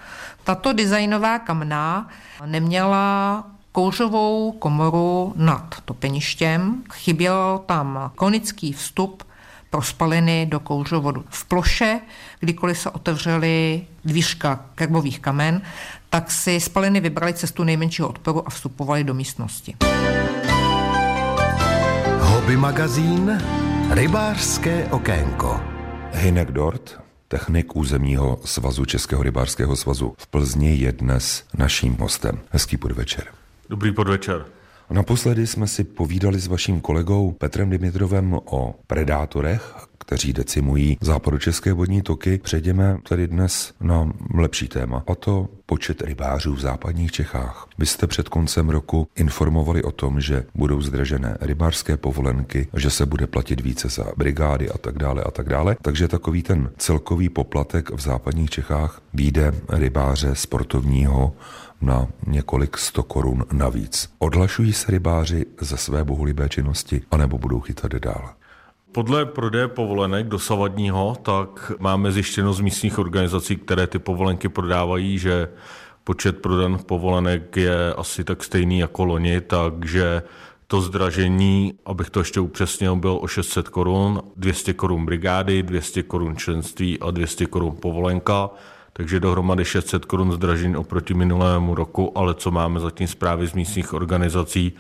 Tato 0.45 0.73
designová 0.73 1.39
kamna 1.39 2.09
neměla 2.47 3.45
kouřovou 3.73 4.53
komoru 4.53 5.33
nad 5.37 5.75
topeništěm, 5.85 6.83
chyběl 6.93 7.61
tam 7.67 8.13
konický 8.17 8.73
vstup 8.73 9.23
pro 9.71 9.83
spaliny 9.83 10.47
do 10.51 10.61
kouřovodu. 10.61 11.25
V 11.29 11.45
ploše, 11.45 12.01
kdykoliv 12.41 12.79
se 12.79 12.91
otevřely 12.91 13.87
dvířka 14.05 14.61
kerbových 14.75 15.21
kamen, 15.21 15.63
tak 16.11 16.31
si 16.31 16.61
spaliny 16.61 17.01
vybrali 17.01 17.35
cestu 17.35 17.65
nejmenšího 17.65 18.09
odporu 18.09 18.47
a 18.47 18.51
vstupovali 18.51 19.05
do 19.05 19.15
místnosti. 19.15 19.77
Hobby 22.51 22.61
magazín 22.61 23.39
Rybářské 23.91 24.87
okénko 24.87 25.61
Hinek 26.13 26.51
Dort, 26.51 27.01
technik 27.29 27.77
územního 27.77 28.39
svazu 28.45 28.85
Českého 28.85 29.23
rybářského 29.23 29.77
svazu 29.77 30.15
v 30.19 30.27
Plzni 30.27 30.77
je 30.77 30.93
dnes 30.93 31.45
naším 31.59 31.97
hostem. 31.97 32.41
Hezký 32.51 32.77
podvečer. 32.77 33.25
Dobrý 33.69 33.93
podvečer. 33.93 34.45
Naposledy 34.91 35.47
jsme 35.47 35.67
si 35.67 35.85
povídali 35.85 36.39
s 36.41 36.47
vaším 36.47 36.81
kolegou 36.81 37.33
Petrem 37.33 37.71
Dimitrovem 37.71 38.39
o 38.45 38.75
predátorech, 38.87 39.75
kteří 40.11 40.33
decimují 40.33 40.99
západočeské 41.01 41.73
vodní 41.73 42.03
toky. 42.03 42.41
Přejdeme 42.43 42.99
tedy 43.09 43.29
dnes 43.29 43.73
na 43.81 44.13
lepší 44.35 44.69
téma, 44.69 45.05
a 45.07 45.15
to 45.15 45.49
počet 45.67 46.03
rybářů 46.03 46.55
v 46.55 46.61
západních 46.61 47.13
Čechách. 47.13 47.67
Vy 47.79 47.87
jste 47.87 48.07
před 48.07 48.29
koncem 48.29 48.69
roku 48.69 49.09
informovali 49.17 49.83
o 49.83 49.93
tom, 49.93 50.21
že 50.21 50.45
budou 50.55 50.83
zdražené 50.83 51.37
rybářské 51.41 51.97
povolenky, 51.97 52.69
že 52.77 52.91
se 52.91 53.07
bude 53.07 53.27
platit 53.27 53.61
více 53.61 53.89
za 53.89 54.05
brigády 54.17 54.71
a 54.71 54.79
tak 54.79 54.99
dále 54.99 55.23
a 55.23 55.31
tak 55.31 55.49
dále. 55.49 55.77
Takže 55.83 56.09
takový 56.09 56.43
ten 56.43 56.71
celkový 56.79 57.29
poplatek 57.29 57.91
v 57.91 58.01
západních 58.01 58.51
Čechách 58.51 59.03
výjde 59.15 59.53
rybáře 59.69 60.35
sportovního 60.35 61.33
na 61.81 62.07
několik 62.27 62.79
sto 62.79 63.03
korun 63.03 63.45
navíc. 63.53 64.11
Odhlašují 64.19 64.73
se 64.73 64.93
rybáři 64.93 65.47
ze 65.61 65.77
své 65.77 66.05
bohulibé 66.05 66.49
činnosti, 66.49 67.03
anebo 67.11 67.39
budou 67.39 67.61
chytat 67.61 67.93
dál? 67.93 68.40
Podle 68.93 69.27
prodeje 69.27 69.69
povolenek 69.69 70.29
dosavadního, 70.29 71.17
tak 71.23 71.73
máme 71.79 72.13
zjištěno 72.13 72.53
z 72.53 72.61
místních 72.61 72.99
organizací, 72.99 73.57
které 73.57 73.87
ty 73.87 73.99
povolenky 73.99 74.49
prodávají, 74.49 75.19
že 75.19 75.49
počet 76.05 76.43
prodaných 76.43 76.83
povolenek 76.83 77.57
je 77.57 77.95
asi 77.95 78.25
tak 78.25 78.45
stejný 78.45 78.79
jako 78.79 79.05
loni, 79.05 79.41
takže 79.41 80.23
to 80.67 80.81
zdražení, 80.81 81.75
abych 81.87 82.11
to 82.11 82.21
ještě 82.21 82.41
upřesnil, 82.41 82.97
bylo 82.97 83.19
o 83.19 83.27
600 83.27 83.69
korun, 83.69 84.23
200 84.37 84.73
korun 84.73 85.07
brigády, 85.07 85.63
200 85.63 86.03
korun 86.03 86.37
členství 86.37 87.01
a 87.01 87.11
200 87.11 87.47
korun 87.47 87.77
povolenka 87.77 88.51
takže 88.93 89.21
dohromady 89.21 89.65
600 89.65 90.05
korun 90.05 90.33
zdražení 90.33 90.77
oproti 90.77 91.15
minulému 91.15 91.75
roku, 91.75 92.19
ale 92.19 92.35
co 92.35 92.51
máme 92.51 92.81
zatím 92.81 93.07
zprávy 93.07 93.47
z 93.47 93.53
místních 93.53 93.93
organizací, 93.93 94.73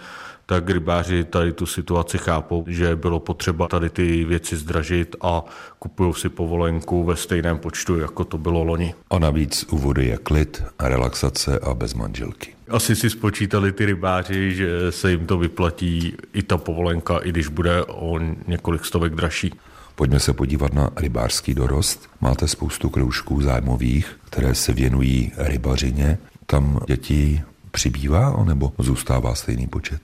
tak 0.51 0.71
rybáři 0.71 1.25
tady 1.25 1.53
tu 1.53 1.67
situaci 1.67 2.19
chápou, 2.19 2.65
že 2.69 2.97
bylo 2.97 3.21
potřeba 3.21 3.69
tady 3.69 3.91
ty 3.91 4.25
věci 4.25 4.57
zdražit 4.57 5.17
a 5.21 5.45
kupují 5.79 6.15
si 6.15 6.29
povolenku 6.29 7.05
ve 7.05 7.17
stejném 7.17 7.59
počtu, 7.59 7.99
jako 7.99 8.25
to 8.25 8.39
bylo 8.39 8.65
loni. 8.65 8.95
A 9.11 9.19
navíc 9.19 9.67
u 9.71 9.79
vody 9.79 10.07
je 10.07 10.17
klid, 10.17 10.63
a 10.79 10.89
relaxace 10.89 11.59
a 11.59 11.75
bez 11.75 11.95
manželky. 11.95 12.55
Asi 12.69 12.97
si 12.97 13.11
spočítali 13.11 13.73
ty 13.73 13.87
rybáři, 13.87 14.55
že 14.55 14.93
se 14.93 15.11
jim 15.11 15.27
to 15.27 15.39
vyplatí 15.39 16.15
i 16.33 16.43
ta 16.43 16.59
povolenka, 16.59 17.19
i 17.19 17.29
když 17.29 17.49
bude 17.49 17.85
o 17.85 18.19
několik 18.47 18.85
stovek 18.85 19.15
dražší. 19.15 19.55
Pojďme 19.95 20.21
se 20.21 20.33
podívat 20.33 20.73
na 20.75 20.91
rybářský 20.97 21.55
dorost. 21.55 22.09
Máte 22.21 22.49
spoustu 22.49 22.89
kroužků 22.89 23.43
zájmových, 23.43 24.17
které 24.25 24.55
se 24.55 24.73
věnují 24.73 25.33
rybařině. 25.37 26.19
Tam 26.47 26.81
dětí 26.87 27.41
přibývá, 27.71 28.45
nebo 28.45 28.73
zůstává 28.79 29.35
stejný 29.35 29.67
počet? 29.67 30.01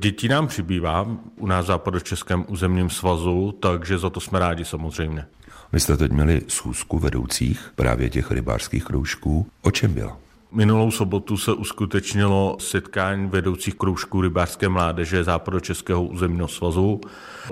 Dětí 0.00 0.28
nám 0.28 0.46
přibývá 0.46 1.06
u 1.36 1.46
nás 1.46 1.70
v 1.98 2.02
Českém 2.02 2.44
územním 2.48 2.90
svazu, 2.90 3.54
takže 3.60 3.98
za 3.98 4.10
to 4.10 4.20
jsme 4.20 4.38
rádi 4.38 4.64
samozřejmě. 4.64 5.26
Vy 5.72 5.80
jste 5.80 5.96
teď 5.96 6.12
měli 6.12 6.42
schůzku 6.48 6.98
vedoucích 6.98 7.72
právě 7.74 8.10
těch 8.10 8.30
rybářských 8.30 8.84
kroužků. 8.84 9.46
O 9.62 9.70
čem 9.70 9.94
byla? 9.94 10.18
Minulou 10.52 10.90
sobotu 10.90 11.36
se 11.36 11.52
uskutečnilo 11.52 12.56
setkání 12.60 13.28
vedoucích 13.28 13.74
kroužků 13.74 14.20
rybářské 14.20 14.68
mládeže 14.68 15.24
Západočeského 15.24 16.04
územního 16.04 16.48
svazu. 16.48 17.00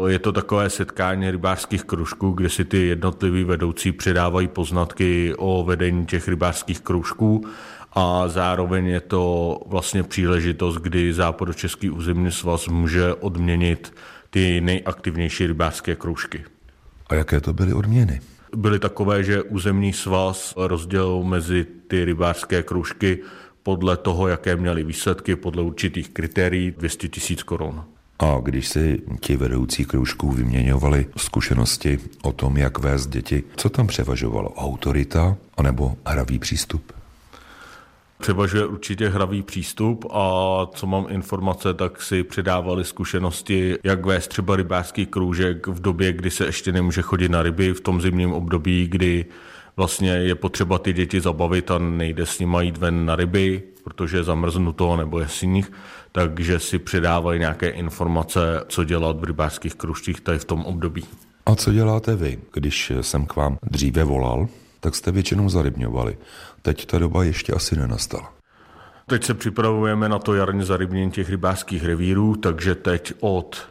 Je 0.09 0.19
to 0.19 0.33
takové 0.33 0.71
setkání 0.71 1.31
rybářských 1.31 1.85
kroužků, 1.85 2.31
kde 2.31 2.49
si 2.49 2.65
ty 2.65 2.87
jednotliví 2.87 3.45
vedoucí 3.45 3.93
předávají 3.93 4.49
poznatky 4.49 5.35
o 5.39 5.65
vedení 5.65 6.07
těch 6.07 6.29
rybářských 6.29 6.81
kroužků 6.81 7.45
a 7.97 8.29
zároveň 8.29 8.87
je 8.87 9.01
to 9.01 9.59
vlastně 9.67 10.03
příležitost, 10.03 10.77
kdy 10.77 11.13
Západočeský 11.13 11.91
územní 11.91 12.33
svaz 12.33 12.69
může 12.69 13.15
odměnit 13.15 13.95
ty 14.31 14.61
nejaktivnější 14.61 15.47
rybářské 15.47 15.97
kroužky. 15.97 16.45
A 17.09 17.15
jaké 17.15 17.41
to 17.41 17.53
byly 17.53 17.73
odměny? 17.73 18.21
byly 18.57 18.79
takové, 18.79 19.25
že 19.25 19.43
územní 19.43 19.93
svaz 19.93 20.55
rozdělil 20.57 21.23
mezi 21.23 21.67
ty 21.89 22.05
rybářské 22.05 22.63
kružky 22.63 23.19
podle 23.63 23.97
toho, 23.97 24.29
jaké 24.29 24.57
měly 24.57 24.85
výsledky, 24.85 25.37
podle 25.37 25.63
určitých 25.63 26.11
kritérií 26.11 26.71
200 26.71 27.09
tisíc 27.09 27.43
korun. 27.43 27.85
A 28.19 28.39
když 28.43 28.69
si 28.69 29.03
ti 29.21 29.37
vedoucí 29.37 29.85
kroužků 29.85 30.31
vyměňovali 30.31 31.07
zkušenosti 31.17 31.99
o 32.23 32.33
tom, 32.33 32.57
jak 32.57 32.79
vést 32.79 33.07
děti, 33.07 33.45
co 33.57 33.69
tam 33.69 33.87
převažovalo? 33.87 34.53
Autorita 34.53 35.37
anebo 35.57 35.95
hravý 36.07 36.39
přístup? 36.39 36.96
Převažuje 38.19 38.67
určitě 38.67 39.09
hravý 39.09 39.43
přístup 39.43 40.05
a 40.13 40.67
co 40.75 40.87
mám 40.87 41.07
informace, 41.09 41.75
tak 41.75 42.03
si 42.03 42.23
předávali 42.23 42.85
zkušenosti, 42.85 43.77
jak 43.85 44.07
vést 44.07 44.29
třeba 44.29 44.57
rybářský 44.57 45.07
kroužek 45.07 45.67
v 45.67 45.81
době, 45.81 46.13
kdy 46.13 46.31
se 46.31 46.47
ještě 46.47 46.73
nemůže 46.73 47.03
chodit 47.03 47.29
na 47.29 47.43
ryby, 47.43 47.75
v 47.75 47.81
tom 47.81 48.01
zimním 48.01 48.33
období, 48.33 48.89
kdy 48.89 49.25
vlastně 49.77 50.11
je 50.11 50.35
potřeba 50.35 50.79
ty 50.79 50.93
děti 50.93 51.21
zabavit 51.21 51.71
a 51.71 51.79
nejde 51.79 52.27
s 52.27 52.39
nimi 52.39 52.59
jít 52.61 52.79
ven 52.79 53.07
na 53.07 53.17
ryby, 53.17 53.63
protože 53.85 54.17
je 54.17 54.25
zamrznuto 54.25 54.97
nebo 54.97 55.21
je 55.21 55.29
sníh, 55.29 55.73
takže 56.13 56.59
si 56.59 56.79
předávají 56.79 57.41
nějaké 57.41 57.69
informace, 57.69 58.41
co 58.69 58.85
dělat 58.85 59.21
v 59.21 59.25
rybářských 59.25 59.75
kružcích 59.75 60.21
tady 60.21 60.39
v 60.39 60.45
tom 60.45 60.65
období. 60.65 61.05
A 61.47 61.55
co 61.55 61.73
děláte 61.73 62.17
vy, 62.17 62.39
když 62.53 62.93
jsem 63.01 63.27
k 63.27 63.37
vám 63.37 63.59
dříve 63.63 64.05
volal, 64.05 64.49
tak 64.81 64.95
jste 64.95 65.13
většinou 65.13 65.49
zarybňovali. 65.49 66.17
Teď 66.67 66.87
ta 66.87 66.99
doba 66.99 67.25
ještě 67.25 67.53
asi 67.53 67.77
nenastala. 67.77 68.33
Teď 69.07 69.25
se 69.25 69.35
připravujeme 69.35 70.09
na 70.09 70.19
to 70.19 70.35
jarní 70.35 70.65
zarybnění 70.65 71.11
těch 71.11 71.31
rybářských 71.31 71.85
revírů, 71.85 72.37
takže 72.37 72.75
teď 72.75 73.13
od 73.21 73.69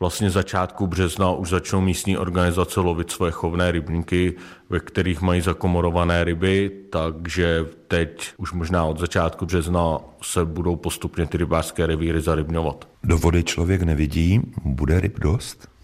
vlastně 0.00 0.30
začátku 0.30 0.86
března 0.86 1.30
už 1.30 1.48
začnou 1.48 1.80
místní 1.80 2.18
organizace 2.18 2.80
lovit 2.80 3.10
svoje 3.10 3.32
chovné 3.32 3.72
rybníky, 3.72 4.34
ve 4.70 4.80
kterých 4.80 5.20
mají 5.20 5.40
zakomorované 5.40 6.24
ryby, 6.24 6.70
takže 6.90 7.66
teď 7.88 8.32
už 8.36 8.52
možná 8.52 8.84
od 8.84 8.98
začátku 8.98 9.46
března 9.46 9.98
se 10.22 10.44
budou 10.44 10.76
postupně 10.76 11.26
ty 11.26 11.38
rybářské 11.38 11.86
revíry 11.86 12.20
zarybňovat. 12.20 12.88
Do 13.04 13.18
vody 13.18 13.44
člověk 13.44 13.82
nevidí, 13.82 14.40
bude 14.64 15.00
ryb 15.00 15.20
dost? 15.20 15.75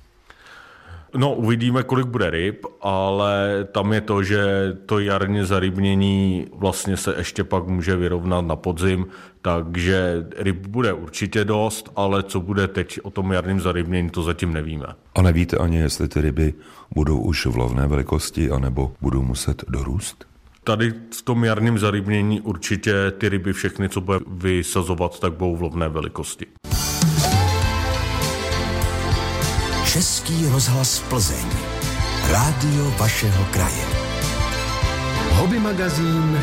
No, 1.17 1.35
uvidíme, 1.35 1.83
kolik 1.83 2.07
bude 2.07 2.31
ryb, 2.31 2.67
ale 2.81 3.69
tam 3.73 3.93
je 3.93 4.01
to, 4.01 4.23
že 4.23 4.43
to 4.87 4.99
jarní 4.99 5.47
zarybnění 5.47 6.47
vlastně 6.55 6.97
se 6.97 7.15
ještě 7.19 7.45
pak 7.45 7.67
může 7.67 7.97
vyrovnat 7.97 8.47
na 8.47 8.57
podzim, 8.57 9.07
takže 9.43 10.27
ryb 10.37 10.67
bude 10.67 10.93
určitě 10.93 11.45
dost, 11.45 11.93
ale 11.97 12.23
co 12.23 12.41
bude 12.41 12.69
teď 12.69 13.01
o 13.03 13.11
tom 13.11 13.33
jarním 13.33 13.61
zarybnění, 13.61 14.11
to 14.11 14.23
zatím 14.23 14.53
nevíme. 14.53 14.87
A 15.15 15.23
nevíte 15.23 15.57
ani, 15.57 15.77
jestli 15.77 16.09
ty 16.09 16.21
ryby 16.21 16.55
budou 16.95 17.19
už 17.19 17.47
v 17.47 17.57
lovné 17.57 17.87
velikosti, 17.87 18.51
anebo 18.51 18.93
budou 19.01 19.23
muset 19.23 19.65
dorůst? 19.69 20.25
Tady 20.65 20.95
v 21.19 21.23
tom 21.23 21.45
jarním 21.45 21.79
zarybnění 21.79 22.41
určitě 22.41 23.11
ty 23.19 23.29
ryby 23.29 23.53
všechny, 23.53 23.89
co 23.89 24.01
bude 24.01 24.19
vysazovat, 24.27 25.21
tak 25.21 25.33
budou 25.33 25.57
v 25.57 25.63
lovné 25.63 25.89
velikosti. 25.89 26.47
Český 30.23 30.47
rozhlas 30.47 31.01
Plzeň. 31.11 31.47
Rádio 32.31 32.91
vašeho 32.91 33.45
kraje. 33.45 33.85
Hobby 35.31 35.59
magazín 35.59 36.39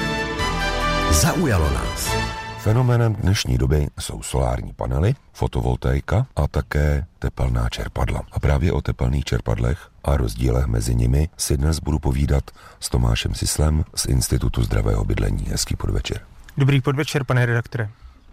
Zaujalo 1.11 1.69
nás. 1.73 2.11
Fenoménem 2.59 3.15
dnešní 3.15 3.57
doby 3.57 3.87
jsou 3.99 4.23
solární 4.23 4.73
panely, 4.73 5.15
fotovoltaika 5.33 6.27
a 6.35 6.47
také 6.47 7.05
tepelná 7.19 7.69
čerpadla. 7.69 8.21
A 8.31 8.39
právě 8.39 8.71
o 8.73 8.81
tepelných 8.81 9.25
čerpadlech 9.25 9.89
a 10.03 10.17
rozdílech 10.17 10.65
mezi 10.65 10.95
nimi 10.95 11.29
si 11.37 11.57
dnes 11.57 11.79
budu 11.79 11.99
povídat 11.99 12.51
s 12.79 12.89
Tomášem 12.89 13.35
Sislem 13.35 13.83
z 13.95 14.05
Institutu 14.05 14.63
zdravého 14.63 15.05
bydlení. 15.05 15.45
Hezký 15.49 15.75
podvečer. 15.75 16.21
Dobrý 16.57 16.81
podvečer, 16.81 17.23
pane 17.23 17.45
redaktore. 17.45 17.89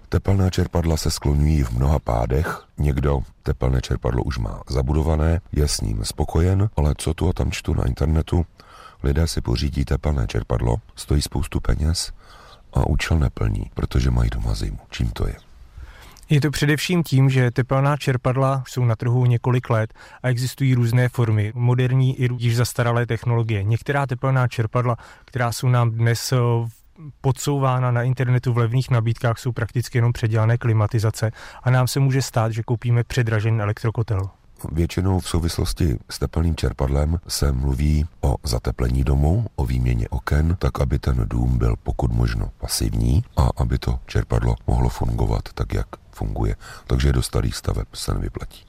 Tepelná 0.09 0.51
čerpadla 0.51 0.97
se 0.97 1.11
skloňují 1.11 1.63
v 1.63 1.71
mnoha 1.71 1.99
pádech. 1.99 2.63
Někdo 2.79 3.23
tepelné 3.47 3.81
čerpadlo 3.81 4.23
už 4.23 4.39
má 4.39 4.63
zabudované, 4.69 5.41
je 5.53 5.69
s 5.69 5.81
ním 5.81 6.05
spokojen, 6.05 6.71
ale 6.77 6.95
co 6.99 7.15
tu 7.15 7.29
a 7.29 7.33
tam 7.33 7.51
čtu 7.51 7.75
na 7.75 7.87
internetu, 7.87 8.47
lidé 9.03 9.27
si 9.27 9.41
pořídí 9.41 9.85
tepelné 9.85 10.27
čerpadlo, 10.27 10.77
stojí 10.97 11.23
spoustu 11.23 11.61
peněz 11.61 12.13
a 12.75 12.87
účel 12.87 13.19
neplní, 13.19 13.71
protože 13.75 14.11
mají 14.11 14.31
doma 14.31 14.55
zimu. 14.55 14.79
Čím 14.91 15.11
to 15.11 15.29
je? 15.29 15.35
Je 16.31 16.41
to 16.41 16.51
především 16.51 17.03
tím, 17.03 17.31
že 17.31 17.51
tepelná 17.51 17.97
čerpadla 17.97 18.65
jsou 18.69 18.85
na 18.85 18.97
trhu 18.97 19.27
několik 19.27 19.71
let 19.71 19.95
a 20.23 20.29
existují 20.29 20.75
různé 20.75 21.09
formy, 21.09 21.53
moderní 21.55 22.21
i 22.21 22.29
již 22.39 22.57
zastaralé 22.57 23.07
technologie. 23.07 23.63
Některá 23.63 24.07
tepelná 24.07 24.49
čerpadla, 24.49 24.97
která 25.25 25.53
jsou 25.53 25.69
nám 25.69 25.91
dnes 25.91 26.33
eh, 26.33 26.37
podsouvána 27.21 27.91
na 27.91 28.03
internetu 28.03 28.53
v 28.53 28.59
levných 28.59 28.91
nabídkách, 28.91 29.39
jsou 29.39 29.53
prakticky 29.53 29.99
jenom 29.99 30.13
předělané 30.13 30.59
klimatizace 30.59 31.31
a 31.63 31.71
nám 31.71 31.89
se 31.89 32.01
může 32.01 32.23
stát, 32.23 32.53
že 32.53 32.63
koupíme 32.63 33.05
předražený 33.05 33.61
elektrokotel. 33.61 34.31
Většinou 34.73 35.21
v 35.21 35.29
souvislosti 35.29 35.99
s 36.11 36.19
teplným 36.19 36.57
čerpadlem 36.57 37.19
se 37.29 37.53
mluví 37.53 38.07
o 38.21 38.35
zateplení 38.45 39.05
domu, 39.05 39.47
o 39.57 39.67
výměně 39.67 40.09
oken, 40.09 40.57
tak 40.59 40.81
aby 40.81 40.99
ten 40.99 41.25
dům 41.29 41.59
byl 41.59 41.75
pokud 41.83 42.13
možno 42.13 42.51
pasivní 42.59 43.25
a 43.37 43.49
aby 43.57 43.79
to 43.79 43.99
čerpadlo 44.07 44.55
mohlo 44.67 44.89
fungovat 44.89 45.43
tak, 45.55 45.75
jak 45.75 45.87
funguje. 46.11 46.57
Takže 46.87 47.13
do 47.13 47.23
starých 47.23 47.57
staveb 47.57 47.87
se 47.95 48.15
nevyplatí. 48.15 48.66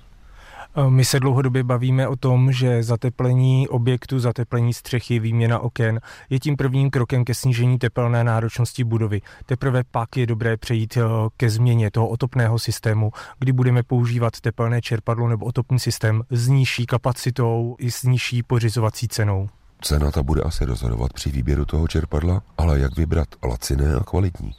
My 0.90 1.06
se 1.06 1.20
dlouhodobě 1.20 1.64
bavíme 1.64 2.08
o 2.08 2.16
tom, 2.16 2.52
že 2.52 2.84
zateplení 2.84 3.68
objektu, 3.68 4.20
zateplení 4.20 4.74
střechy, 4.74 5.20
výměna 5.20 5.60
oken 5.60 6.00
je 6.30 6.40
tím 6.40 6.58
prvním 6.58 6.90
krokem 6.90 7.26
ke 7.26 7.34
snížení 7.34 7.80
tepelné 7.80 8.24
náročnosti 8.24 8.84
budovy. 8.84 9.22
Teprve 9.46 9.84
pak 9.92 10.18
je 10.18 10.26
dobré 10.26 10.58
přejít 10.58 10.98
eh, 10.98 11.02
ke 11.38 11.50
změně 11.50 11.92
toho 11.92 12.08
otopného 12.08 12.60
systému, 12.60 13.12
kdy 13.40 13.52
budeme 13.52 13.84
používat 13.84 14.40
tepelné 14.42 14.82
čerpadlo 14.82 15.28
nebo 15.28 15.46
otopný 15.46 15.80
systém 15.80 16.24
s 16.30 16.48
nižší 16.48 16.86
kapacitou 16.86 17.76
i 17.80 17.92
s 17.92 18.04
nižší 18.04 18.44
pořizovací 18.44 19.08
cenou. 19.08 19.50
Cena 19.82 20.12
ta 20.12 20.24
bude 20.24 20.42
asi 20.42 20.66
rozhodovat 20.66 21.14
při 21.14 21.32
výběru 21.32 21.66
toho 21.66 21.88
čerpadla, 21.88 22.42
ale 22.58 22.80
jak 22.80 22.98
vybrat 22.98 23.28
laciné 23.44 23.96
a 23.96 24.04
kvalitní? 24.04 24.56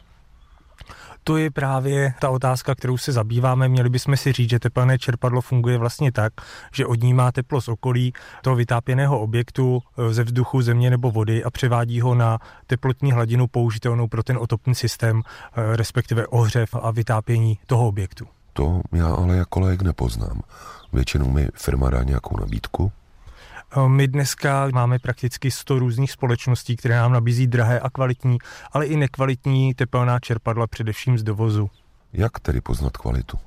To 1.28 1.36
je 1.36 1.50
právě 1.50 2.14
ta 2.20 2.30
otázka, 2.30 2.74
kterou 2.74 2.96
se 2.96 3.12
zabýváme. 3.12 3.68
Měli 3.68 3.88
bychom 3.88 4.16
si 4.16 4.32
říct, 4.32 4.50
že 4.50 4.58
tepelné 4.58 4.98
čerpadlo 4.98 5.40
funguje 5.40 5.78
vlastně 5.78 6.12
tak, 6.12 6.32
že 6.72 6.86
odnímá 6.86 7.32
teplo 7.32 7.60
z 7.60 7.68
okolí 7.68 8.12
toho 8.42 8.56
vytápěného 8.56 9.20
objektu 9.20 9.82
e, 9.98 10.12
ze 10.14 10.24
vzduchu, 10.24 10.62
země 10.62 10.90
nebo 10.90 11.10
vody 11.10 11.44
a 11.44 11.50
převádí 11.50 12.00
ho 12.00 12.14
na 12.14 12.38
teplotní 12.66 13.12
hladinu 13.12 13.46
použitelnou 13.46 14.08
pro 14.08 14.22
ten 14.22 14.38
otopný 14.38 14.74
systém, 14.74 15.22
e, 15.22 15.76
respektive 15.76 16.26
ohřev 16.26 16.74
a 16.74 16.90
vytápění 16.90 17.58
toho 17.66 17.88
objektu. 17.88 18.26
To 18.52 18.80
já 18.92 19.14
ale 19.14 19.36
jako 19.36 19.60
lék 19.60 19.82
nepoznám. 19.82 20.40
Většinou 20.92 21.30
mi 21.30 21.48
firma 21.54 21.90
dá 21.90 22.02
nějakou 22.02 22.36
nabídku, 22.40 22.92
my 23.86 24.08
dneska 24.08 24.68
máme 24.72 24.98
prakticky 24.98 25.50
100 25.50 25.78
různých 25.78 26.12
společností, 26.12 26.76
které 26.76 26.96
nám 26.96 27.12
nabízí 27.12 27.46
drahé 27.46 27.80
a 27.80 27.90
kvalitní, 27.90 28.38
ale 28.72 28.86
i 28.86 28.96
nekvalitní 28.96 29.74
tepelná 29.74 30.20
čerpadla, 30.20 30.66
především 30.66 31.18
z 31.18 31.22
dovozu. 31.22 31.70
Jak 32.12 32.40
tedy 32.40 32.60
poznat 32.60 32.96
kvalitu? 32.96 33.38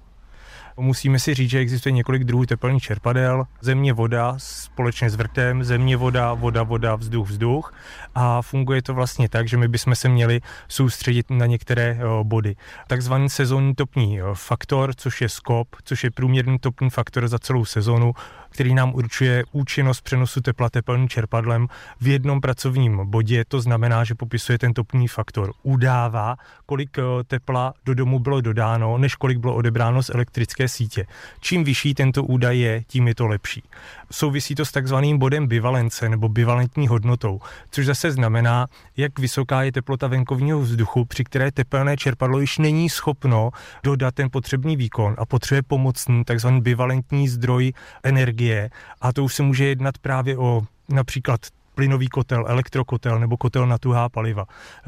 Musíme 0.77 1.19
si 1.19 1.33
říct, 1.33 1.49
že 1.49 1.59
existuje 1.59 1.93
několik 1.93 2.23
druhů 2.23 2.45
teplných 2.45 2.83
čerpadel. 2.83 3.43
Země, 3.61 3.93
voda 3.93 4.33
společně 4.37 5.09
s 5.09 5.15
vrtem, 5.15 5.63
země, 5.63 5.97
voda, 5.97 6.33
voda, 6.33 6.63
voda, 6.63 6.95
vzduch, 6.95 7.29
vzduch. 7.29 7.73
A 8.15 8.41
funguje 8.41 8.81
to 8.81 8.93
vlastně 8.93 9.29
tak, 9.29 9.47
že 9.47 9.57
my 9.57 9.67
bychom 9.67 9.95
se 9.95 10.09
měli 10.09 10.41
soustředit 10.67 11.29
na 11.29 11.45
některé 11.45 11.97
eh, 11.99 12.23
body. 12.23 12.55
Takzvaný 12.87 13.29
sezónní 13.29 13.75
topní 13.75 14.21
eh, 14.21 14.23
faktor, 14.33 14.93
což 14.95 15.21
je 15.21 15.29
skop, 15.29 15.67
což 15.83 16.03
je 16.03 16.11
průměrný 16.11 16.59
topný 16.59 16.89
faktor 16.89 17.27
za 17.27 17.39
celou 17.39 17.65
sezonu, 17.65 18.13
který 18.51 18.75
nám 18.75 18.93
určuje 18.93 19.43
účinnost 19.51 20.01
přenosu 20.01 20.41
tepla 20.41 20.69
teplným 20.69 21.09
čerpadlem 21.09 21.67
v 22.01 22.07
jednom 22.07 22.41
pracovním 22.41 23.01
bodě. 23.03 23.43
To 23.47 23.61
znamená, 23.61 24.03
že 24.03 24.15
popisuje 24.15 24.57
ten 24.57 24.73
topný 24.73 25.07
faktor. 25.07 25.53
Udává, 25.63 26.35
kolik 26.65 26.97
eh, 26.97 27.01
tepla 27.27 27.73
do 27.85 27.93
domu 27.93 28.19
bylo 28.19 28.41
dodáno, 28.41 28.97
než 28.97 29.15
kolik 29.15 29.37
bylo 29.37 29.55
odebráno 29.55 30.03
z 30.03 30.09
elektrické 30.09 30.67
sítě. 30.67 31.05
Čím 31.39 31.63
vyšší 31.63 31.93
tento 31.93 32.23
údaj 32.23 32.59
je, 32.59 32.83
tím 32.87 33.07
je 33.07 33.15
to 33.15 33.27
lepší. 33.27 33.63
Souvisí 34.11 34.55
to 34.55 34.65
s 34.65 34.71
takzvaným 34.71 35.17
bodem 35.17 35.47
bivalence 35.47 36.09
nebo 36.09 36.29
bivalentní 36.29 36.87
hodnotou, 36.87 37.39
což 37.71 37.85
zase 37.85 38.11
znamená, 38.11 38.67
jak 38.97 39.19
vysoká 39.19 39.63
je 39.63 39.71
teplota 39.71 40.07
venkovního 40.07 40.59
vzduchu, 40.59 41.05
při 41.05 41.23
které 41.23 41.51
tepelné 41.51 41.97
čerpadlo 41.97 42.39
již 42.39 42.57
není 42.57 42.89
schopno 42.89 43.51
dodat 43.83 44.15
ten 44.15 44.29
potřebný 44.29 44.75
výkon 44.77 45.15
a 45.17 45.25
potřebuje 45.25 45.61
pomocný 45.63 46.23
takzvaný 46.23 46.61
bivalentní 46.61 47.27
zdroj 47.27 47.73
energie. 48.03 48.40
A 49.01 49.13
to 49.13 49.23
už 49.23 49.35
se 49.35 49.43
může 49.43 49.65
jednat 49.65 49.97
právě 49.97 50.37
o 50.37 50.61
například 50.89 51.41
plynový 51.75 52.07
kotel, 52.07 52.45
elektrokotel 52.47 53.19
nebo 53.19 53.37
kotel 53.37 53.67
na 53.67 53.77
tuhá 53.77 54.09
paliva. 54.09 54.45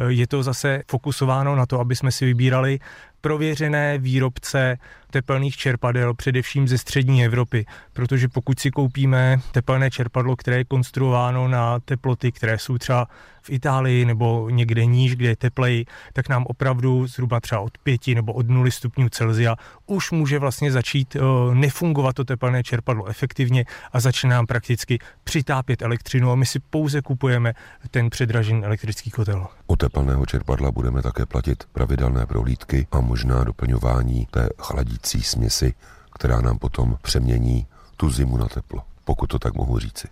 Je 0.07 0.27
to 0.27 0.43
zase 0.43 0.83
fokusováno 0.87 1.55
na 1.55 1.65
to, 1.65 1.79
aby 1.79 1.95
jsme 1.95 2.11
si 2.11 2.25
vybírali 2.25 2.79
prověřené 3.23 3.97
výrobce 3.97 4.77
tepelných 5.11 5.57
čerpadel, 5.57 6.13
především 6.13 6.67
ze 6.67 6.77
střední 6.77 7.25
Evropy, 7.25 7.65
protože 7.93 8.27
pokud 8.27 8.59
si 8.59 8.71
koupíme 8.71 9.39
tepelné 9.51 9.91
čerpadlo, 9.91 10.35
které 10.35 10.57
je 10.57 10.63
konstruováno 10.63 11.47
na 11.47 11.79
teploty, 11.79 12.31
které 12.31 12.57
jsou 12.57 12.77
třeba 12.77 13.07
v 13.41 13.49
Itálii 13.49 14.05
nebo 14.05 14.49
někde 14.49 14.85
níž, 14.85 15.15
kde 15.15 15.29
je 15.29 15.35
teplej, 15.35 15.85
tak 16.13 16.29
nám 16.29 16.45
opravdu 16.47 17.07
zhruba 17.07 17.39
třeba 17.39 17.61
od 17.61 17.77
5 17.77 18.07
nebo 18.07 18.33
od 18.33 18.49
0 18.49 18.71
stupňů 18.71 19.09
Celzia 19.09 19.55
už 19.85 20.11
může 20.11 20.39
vlastně 20.39 20.71
začít 20.71 21.15
uh, 21.15 21.55
nefungovat 21.55 22.15
to 22.15 22.25
tepelné 22.25 22.63
čerpadlo 22.63 23.05
efektivně 23.05 23.65
a 23.91 23.99
začne 23.99 24.29
nám 24.29 24.45
prakticky 24.45 24.99
přitápět 25.23 25.81
elektřinu 25.81 26.31
a 26.31 26.35
my 26.35 26.45
si 26.45 26.59
pouze 26.59 27.01
kupujeme 27.01 27.53
ten 27.91 28.09
předražený 28.09 28.63
elektrický 28.63 29.11
kotel. 29.11 29.47
U 29.67 29.75
tepelného 29.75 30.25
čerpadla 30.25 30.71
budeme 30.71 31.01
také 31.01 31.25
platit 31.25 31.63
pravidelné 31.71 32.25
prohlídky 32.25 32.87
a 32.91 33.01
možná 33.13 33.43
doplňování 33.43 34.27
té 34.31 34.49
chladící 34.57 35.23
směsi, 35.23 35.73
která 36.13 36.41
nám 36.41 36.57
potom 36.57 36.97
přemění 37.01 37.67
tu 37.97 38.09
zimu 38.09 38.37
na 38.37 38.47
teplo, 38.47 38.81
pokud 39.05 39.27
to 39.27 39.39
tak 39.39 39.53
mohu 39.53 39.79
říci. 39.79 40.07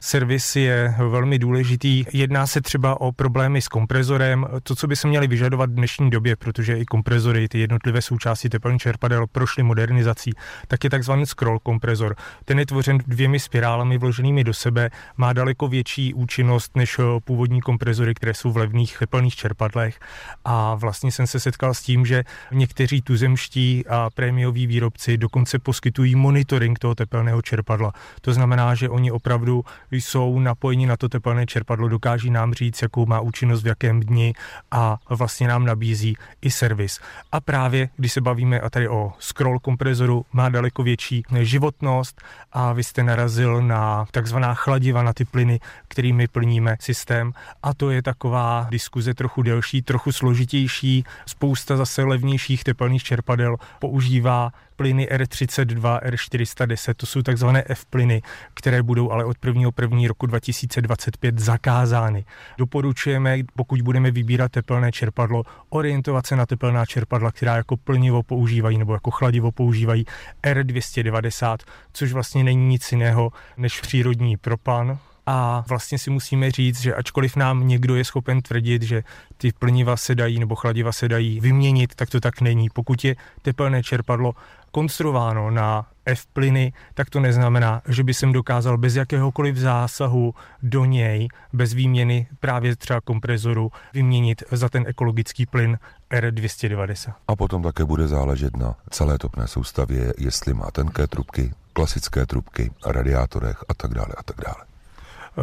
Servis 0.00 0.56
je 0.56 0.94
velmi 0.98 1.38
důležitý. 1.38 2.04
Jedná 2.12 2.46
se 2.46 2.60
třeba 2.60 3.00
o 3.00 3.12
problémy 3.12 3.62
s 3.62 3.68
komprezorem, 3.68 4.46
to, 4.62 4.76
co 4.76 4.86
by 4.86 4.96
se 4.96 5.08
měli 5.08 5.26
vyžadovat 5.26 5.70
v 5.70 5.74
dnešní 5.74 6.10
době, 6.10 6.36
protože 6.36 6.78
i 6.78 6.84
komprezory, 6.84 7.48
ty 7.48 7.58
jednotlivé 7.58 8.02
součásti 8.02 8.48
teplných 8.48 8.82
čerpadel 8.82 9.26
prošly 9.26 9.62
modernizací, 9.62 10.32
tak 10.68 10.84
je 10.84 10.90
takzvaný 10.90 11.26
scroll 11.26 11.58
komprezor. 11.58 12.16
Ten 12.44 12.58
je 12.58 12.66
tvořen 12.66 12.98
dvěmi 13.06 13.38
spirálami 13.40 13.98
vloženými 13.98 14.44
do 14.44 14.54
sebe, 14.54 14.90
má 15.16 15.32
daleko 15.32 15.68
větší 15.68 16.14
účinnost 16.14 16.76
než 16.76 17.00
původní 17.24 17.60
komprezory, 17.60 18.14
které 18.14 18.34
jsou 18.34 18.52
v 18.52 18.56
levných 18.56 18.98
teplných 18.98 19.36
čerpadlech. 19.36 20.00
A 20.44 20.74
vlastně 20.74 21.12
jsem 21.12 21.26
se 21.26 21.40
setkal 21.40 21.74
s 21.74 21.82
tím, 21.82 22.06
že 22.06 22.24
někteří 22.52 23.02
tuzemští 23.02 23.84
a 23.88 24.10
prémioví 24.14 24.66
výrobci 24.66 25.18
dokonce 25.18 25.58
poskytují 25.58 26.14
monitoring 26.14 26.78
toho 26.78 26.94
tepelného 26.94 27.42
čerpadla. 27.42 27.92
To 28.20 28.32
znamená, 28.32 28.74
že 28.74 28.88
oni 28.88 29.10
opravdu 29.10 29.64
jsou 29.90 30.38
napojeni 30.38 30.86
na 30.86 30.96
to 30.96 31.08
tepelné 31.08 31.46
čerpadlo, 31.46 31.88
dokáží 31.88 32.30
nám 32.30 32.54
říct, 32.54 32.82
jakou 32.82 33.06
má 33.06 33.20
účinnost 33.20 33.62
v 33.62 33.66
jakém 33.66 34.00
dni 34.00 34.34
a 34.70 34.98
vlastně 35.10 35.48
nám 35.48 35.64
nabízí 35.64 36.16
i 36.42 36.50
servis. 36.50 37.00
A 37.32 37.40
právě, 37.40 37.88
když 37.96 38.12
se 38.12 38.20
bavíme 38.20 38.60
a 38.60 38.70
tady 38.70 38.88
o 38.88 39.12
scroll 39.18 39.58
komprezoru, 39.58 40.24
má 40.32 40.48
daleko 40.48 40.82
větší 40.82 41.22
životnost 41.40 42.22
a 42.52 42.72
vy 42.72 42.84
jste 42.84 43.02
narazil 43.02 43.62
na 43.62 44.06
takzvaná 44.10 44.54
chladiva, 44.54 45.02
na 45.02 45.12
ty 45.12 45.24
plyny, 45.24 45.60
kterými 45.88 46.28
plníme 46.28 46.76
systém 46.80 47.32
a 47.62 47.74
to 47.74 47.90
je 47.90 48.02
taková 48.02 48.66
diskuze 48.70 49.14
trochu 49.14 49.42
delší, 49.42 49.82
trochu 49.82 50.12
složitější. 50.12 51.04
Spousta 51.26 51.76
zase 51.76 52.04
levnějších 52.04 52.64
tepelných 52.64 53.02
čerpadel 53.02 53.56
používá 53.78 54.52
plyny 54.78 55.08
R32, 55.10 56.00
R410, 56.00 56.94
to 56.96 57.06
jsou 57.06 57.22
takzvané 57.22 57.64
F 57.68 57.84
plyny, 57.84 58.22
které 58.54 58.82
budou 58.82 59.10
ale 59.10 59.24
od 59.24 59.36
1 59.46 59.70
1. 59.80 60.08
roku 60.08 60.26
2025 60.26 61.38
zakázány. 61.38 62.24
Doporučujeme, 62.58 63.38
pokud 63.56 63.82
budeme 63.82 64.10
vybírat 64.10 64.52
tepelné 64.52 64.92
čerpadlo, 64.92 65.42
orientovat 65.68 66.26
se 66.26 66.36
na 66.36 66.46
tepelná 66.46 66.86
čerpadla, 66.86 67.32
která 67.32 67.56
jako 67.56 67.76
plnivo 67.76 68.22
používají 68.22 68.78
nebo 68.78 68.92
jako 68.94 69.10
chladivo 69.10 69.52
používají 69.52 70.04
R290, 70.42 71.58
což 71.92 72.12
vlastně 72.12 72.44
není 72.44 72.68
nic 72.68 72.92
jiného 72.92 73.32
než 73.56 73.80
přírodní 73.80 74.36
propan, 74.36 74.98
a 75.30 75.64
vlastně 75.68 75.98
si 75.98 76.10
musíme 76.10 76.50
říct, 76.50 76.80
že 76.80 76.94
ačkoliv 76.94 77.36
nám 77.36 77.68
někdo 77.68 77.96
je 77.96 78.04
schopen 78.04 78.42
tvrdit, 78.42 78.82
že 78.82 79.02
ty 79.36 79.52
plniva 79.52 79.96
se 79.96 80.14
dají 80.14 80.38
nebo 80.38 80.54
chladiva 80.54 80.92
se 80.92 81.08
dají 81.08 81.40
vyměnit, 81.40 81.94
tak 81.94 82.10
to 82.10 82.20
tak 82.20 82.40
není. 82.40 82.68
Pokud 82.70 83.04
je 83.04 83.16
tepelné 83.42 83.82
čerpadlo 83.82 84.34
konstruováno 84.70 85.50
na 85.50 85.86
F 86.06 86.26
plyny, 86.26 86.72
tak 86.94 87.10
to 87.10 87.20
neznamená, 87.20 87.82
že 87.88 88.04
by 88.04 88.14
jsem 88.14 88.32
dokázal 88.32 88.78
bez 88.78 88.96
jakéhokoliv 88.96 89.56
zásahu 89.56 90.34
do 90.62 90.84
něj, 90.84 91.28
bez 91.52 91.72
výměny 91.72 92.26
právě 92.40 92.76
třeba 92.76 93.00
komprezoru, 93.00 93.72
vyměnit 93.94 94.42
za 94.50 94.68
ten 94.68 94.84
ekologický 94.86 95.46
plyn 95.46 95.78
R290. 96.10 97.12
A 97.28 97.36
potom 97.36 97.62
také 97.62 97.84
bude 97.84 98.08
záležet 98.08 98.56
na 98.56 98.74
celé 98.90 99.18
topné 99.18 99.48
soustavě, 99.48 100.12
jestli 100.18 100.54
má 100.54 100.70
tenké 100.70 101.06
trubky, 101.06 101.52
klasické 101.72 102.26
trubky, 102.26 102.70
radiátorech 102.86 103.64
a 103.68 103.74
tak 103.74 103.94
dále 103.94 104.14
a 104.16 104.22
tak 104.22 104.36
dále. 104.46 104.67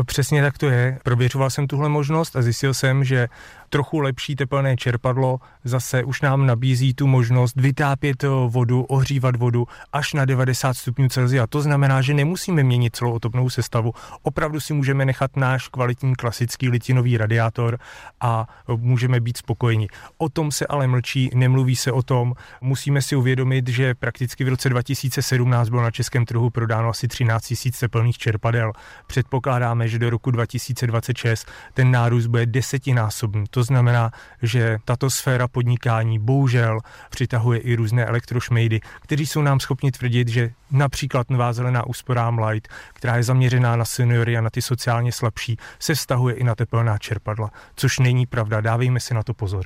Přesně 0.04 0.42
tak 0.42 0.58
to 0.58 0.70
je. 0.70 1.00
Prověřoval 1.04 1.50
jsem 1.50 1.68
tuhle 1.68 1.90
možnost 1.90 2.36
a 2.36 2.42
zjistil 2.42 2.74
jsem, 2.74 3.04
že 3.04 3.28
trochu 3.76 4.00
lepší 4.00 4.36
tepelné 4.36 4.78
čerpadlo 4.78 5.40
zase 5.64 6.04
už 6.04 6.22
nám 6.22 6.46
nabízí 6.46 6.94
tu 6.94 7.08
možnost 7.08 7.56
vytápět 7.56 8.24
vodu, 8.48 8.82
ohřívat 8.84 9.36
vodu 9.36 9.68
až 9.94 10.14
na 10.14 10.26
90 10.26 10.74
stupňů 10.74 11.10
Celsia. 11.10 11.48
To 11.48 11.62
znamená, 11.62 12.02
že 12.02 12.14
nemusíme 12.14 12.64
měnit 12.64 12.96
celou 12.96 13.12
otopnou 13.12 13.50
sestavu. 13.50 13.94
Opravdu 14.22 14.60
si 14.60 14.74
můžeme 14.74 15.06
nechat 15.06 15.38
náš 15.38 15.68
kvalitní 15.68 16.16
klasický 16.16 16.70
litinový 16.70 17.18
radiátor 17.18 17.78
a 18.22 18.48
můžeme 18.78 19.20
být 19.20 19.38
spokojeni. 19.38 19.88
O 20.18 20.30
tom 20.30 20.52
se 20.52 20.68
ale 20.68 20.88
mlčí, 20.88 21.30
nemluví 21.34 21.76
se 21.76 21.92
o 21.92 22.04
tom. 22.04 22.34
Musíme 22.62 23.02
si 23.02 23.16
uvědomit, 23.16 23.68
že 23.68 23.96
prakticky 23.96 24.44
v 24.44 24.48
roce 24.50 24.70
2017 24.70 25.70
bylo 25.70 25.82
na 25.82 25.92
českém 25.92 26.26
trhu 26.26 26.50
prodáno 26.50 26.90
asi 26.90 27.08
13 27.08 27.54
000 27.66 27.72
teplných 27.80 28.18
čerpadel. 28.18 28.72
Předpokládáme, 29.08 29.88
že 29.88 30.00
do 30.00 30.10
roku 30.10 30.32
2026 30.32 31.48
ten 31.74 31.92
nárůst 31.92 32.28
bude 32.28 32.46
desetinásobný. 32.46 33.44
To 33.50 33.65
znamená, 33.66 34.12
že 34.42 34.78
tato 34.86 35.10
sféra 35.10 35.48
podnikání 35.48 36.20
bohužel 36.20 36.80
přitahuje 37.10 37.60
i 37.60 37.76
různé 37.76 38.06
elektrošmejdy, 38.06 38.80
kteří 39.02 39.26
jsou 39.26 39.42
nám 39.42 39.60
schopni 39.60 39.92
tvrdit, 39.92 40.28
že 40.28 40.52
například 40.72 41.30
nová 41.30 41.54
zelená 41.54 41.88
úsporám 41.88 42.40
Light, 42.40 42.68
která 42.94 43.16
je 43.16 43.24
zaměřená 43.24 43.76
na 43.76 43.86
seniory 43.86 44.38
a 44.38 44.42
na 44.42 44.50
ty 44.50 44.62
sociálně 44.62 45.12
slabší, 45.12 45.58
se 45.80 45.96
vztahuje 45.96 46.36
i 46.36 46.44
na 46.44 46.56
tepelná 46.56 46.98
čerpadla, 46.98 47.52
což 47.76 48.00
není 48.00 48.26
pravda, 48.26 48.62
dávejme 48.62 49.00
si 49.00 49.14
na 49.14 49.24
to 49.24 49.34
pozor. 49.34 49.64